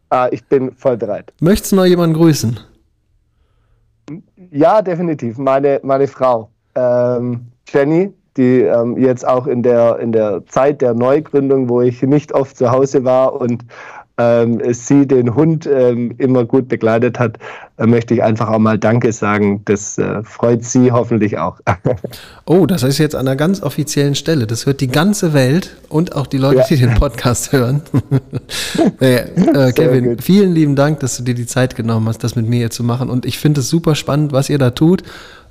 Ah, 0.09 0.27
ich 0.31 0.45
bin 0.45 0.71
voll 0.75 0.97
bereit. 0.97 1.33
Möchtest 1.41 1.71
du 1.71 1.77
noch 1.77 1.85
jemanden 1.85 2.15
grüßen? 2.15 2.59
Ja, 4.51 4.81
definitiv. 4.83 5.39
Meine, 5.39 5.79
meine 5.83 6.07
Frau, 6.07 6.49
ähm, 6.75 7.47
Jenny, 7.67 8.13
die 8.37 8.61
ähm, 8.61 8.95
jetzt 8.97 9.27
auch 9.27 9.47
in 9.47 9.63
der, 9.63 9.97
in 9.97 10.11
der 10.11 10.45
Zeit 10.45 10.81
der 10.81 10.93
Neugründung, 10.93 11.67
wo 11.69 11.81
ich 11.81 12.03
nicht 12.03 12.31
oft 12.31 12.55
zu 12.55 12.69
Hause 12.69 13.03
war 13.03 13.33
und 13.41 13.65
ähm, 14.17 14.61
sie 14.73 15.07
den 15.07 15.33
Hund 15.33 15.65
ähm, 15.65 16.13
immer 16.19 16.45
gut 16.45 16.67
begleitet 16.67 17.17
hat, 17.17 17.39
äh, 17.77 17.87
möchte 17.87 18.13
ich 18.13 18.21
einfach 18.21 18.49
auch 18.49 18.59
mal 18.59 18.77
Danke 18.77 19.11
sagen. 19.11 19.63
Das 19.65 19.97
äh, 19.97 20.23
freut 20.23 20.63
sie 20.63 20.91
hoffentlich 20.91 21.39
auch. 21.39 21.59
oh, 22.45 22.67
das 22.67 22.83
ist 22.83 22.99
jetzt 22.99 23.15
an 23.15 23.27
einer 23.27 23.35
ganz 23.35 23.63
offiziellen 23.63 24.13
Stelle. 24.13 24.45
Das 24.45 24.67
hört 24.67 24.81
die 24.81 24.87
ganze 24.87 25.33
Welt 25.33 25.77
und 25.89 26.15
auch 26.15 26.27
die 26.27 26.37
Leute, 26.37 26.59
ja. 26.59 26.65
die 26.67 26.77
den 26.77 26.93
Podcast 26.93 27.51
hören. 27.51 27.81
äh, 29.01 29.15
äh 29.15 29.71
Kevin, 29.71 30.19
vielen 30.19 30.53
lieben 30.53 30.75
Dank, 30.75 30.99
dass 30.99 31.17
du 31.17 31.23
dir 31.23 31.33
die 31.33 31.47
Zeit 31.47 31.75
genommen 31.75 32.07
hast, 32.07 32.23
das 32.23 32.35
mit 32.35 32.47
mir 32.47 32.57
hier 32.57 32.71
zu 32.71 32.83
machen. 32.83 33.09
Und 33.09 33.25
ich 33.25 33.39
finde 33.39 33.61
es 33.61 33.69
super 33.69 33.95
spannend, 33.95 34.31
was 34.31 34.49
ihr 34.49 34.59
da 34.59 34.69
tut. 34.69 35.01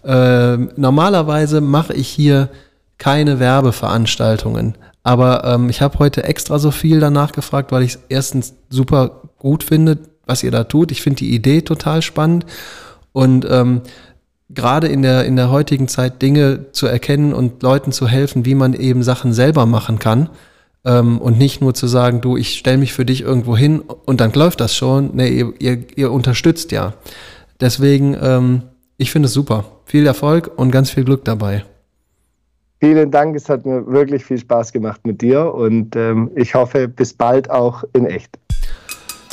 Ähm, 0.04 0.70
normalerweise 0.76 1.60
mache 1.60 1.94
ich 1.94 2.08
hier 2.08 2.48
keine 2.98 3.40
Werbeveranstaltungen. 3.40 4.76
Aber 5.02 5.44
ähm, 5.44 5.68
ich 5.68 5.80
habe 5.82 5.98
heute 5.98 6.24
extra 6.24 6.58
so 6.58 6.70
viel 6.70 7.00
danach 7.00 7.32
gefragt, 7.32 7.72
weil 7.72 7.82
ich 7.82 7.94
es 7.94 8.00
erstens 8.08 8.54
super 8.70 9.22
gut 9.38 9.64
finde, 9.64 9.98
was 10.26 10.42
ihr 10.42 10.50
da 10.50 10.64
tut. 10.64 10.92
Ich 10.92 11.02
finde 11.02 11.18
die 11.18 11.34
Idee 11.34 11.62
total 11.62 12.02
spannend. 12.02 12.46
Und 13.12 13.46
ähm, 13.50 13.82
gerade 14.48 14.86
in 14.86 15.02
der, 15.02 15.24
in 15.24 15.36
der 15.36 15.50
heutigen 15.50 15.88
Zeit 15.88 16.22
Dinge 16.22 16.72
zu 16.72 16.86
erkennen 16.86 17.32
und 17.32 17.62
Leuten 17.62 17.92
zu 17.92 18.06
helfen, 18.06 18.44
wie 18.44 18.54
man 18.54 18.74
eben 18.74 19.02
Sachen 19.02 19.32
selber 19.32 19.66
machen 19.66 19.98
kann. 19.98 20.30
Ähm, 20.84 21.18
und 21.18 21.38
nicht 21.38 21.60
nur 21.60 21.74
zu 21.74 21.86
sagen, 21.86 22.20
du, 22.20 22.36
ich 22.36 22.58
stelle 22.58 22.78
mich 22.78 22.92
für 22.92 23.04
dich 23.04 23.22
irgendwo 23.22 23.56
hin 23.56 23.80
und 23.80 24.20
dann 24.20 24.32
läuft 24.32 24.60
das 24.60 24.74
schon. 24.74 25.10
Nee, 25.14 25.28
ihr, 25.28 25.52
ihr, 25.58 25.84
ihr 25.96 26.12
unterstützt 26.12 26.72
ja. 26.72 26.94
Deswegen, 27.60 28.16
ähm, 28.20 28.62
ich 28.96 29.10
finde 29.10 29.26
es 29.26 29.32
super. 29.32 29.64
Viel 29.84 30.06
Erfolg 30.06 30.50
und 30.56 30.70
ganz 30.70 30.90
viel 30.90 31.04
Glück 31.04 31.24
dabei. 31.24 31.64
Vielen 32.82 33.12
Dank, 33.12 33.36
es 33.36 33.48
hat 33.48 33.64
mir 33.64 33.86
wirklich 33.86 34.24
viel 34.24 34.38
Spaß 34.38 34.72
gemacht 34.72 35.06
mit 35.06 35.22
dir 35.22 35.54
und 35.54 35.94
ähm, 35.94 36.32
ich 36.34 36.56
hoffe, 36.56 36.88
bis 36.88 37.14
bald 37.14 37.48
auch 37.48 37.84
in 37.92 38.06
echt. 38.06 38.36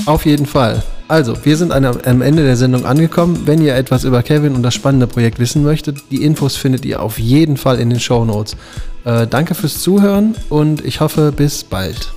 Auf 0.05 0.27
jeden 0.27 0.45
Fall. 0.45 0.83
Also, 1.07 1.33
wir 1.43 1.57
sind 1.57 1.71
am 1.71 2.21
Ende 2.21 2.43
der 2.43 2.55
Sendung 2.55 2.85
angekommen. 2.85 3.41
Wenn 3.45 3.59
ihr 3.59 3.73
etwas 3.73 4.03
über 4.03 4.21
Kevin 4.21 4.53
und 4.53 4.61
das 4.61 4.75
spannende 4.75 5.07
Projekt 5.07 5.39
wissen 5.39 5.63
möchtet, 5.63 6.11
die 6.11 6.23
Infos 6.23 6.57
findet 6.57 6.85
ihr 6.85 7.01
auf 7.01 7.17
jeden 7.17 7.57
Fall 7.57 7.79
in 7.79 7.89
den 7.89 7.99
Show 7.99 8.23
Notes. 8.23 8.55
Äh, 9.03 9.25
danke 9.25 9.55
fürs 9.55 9.81
Zuhören 9.81 10.35
und 10.49 10.85
ich 10.85 10.99
hoffe, 10.99 11.31
bis 11.35 11.63
bald. 11.63 12.13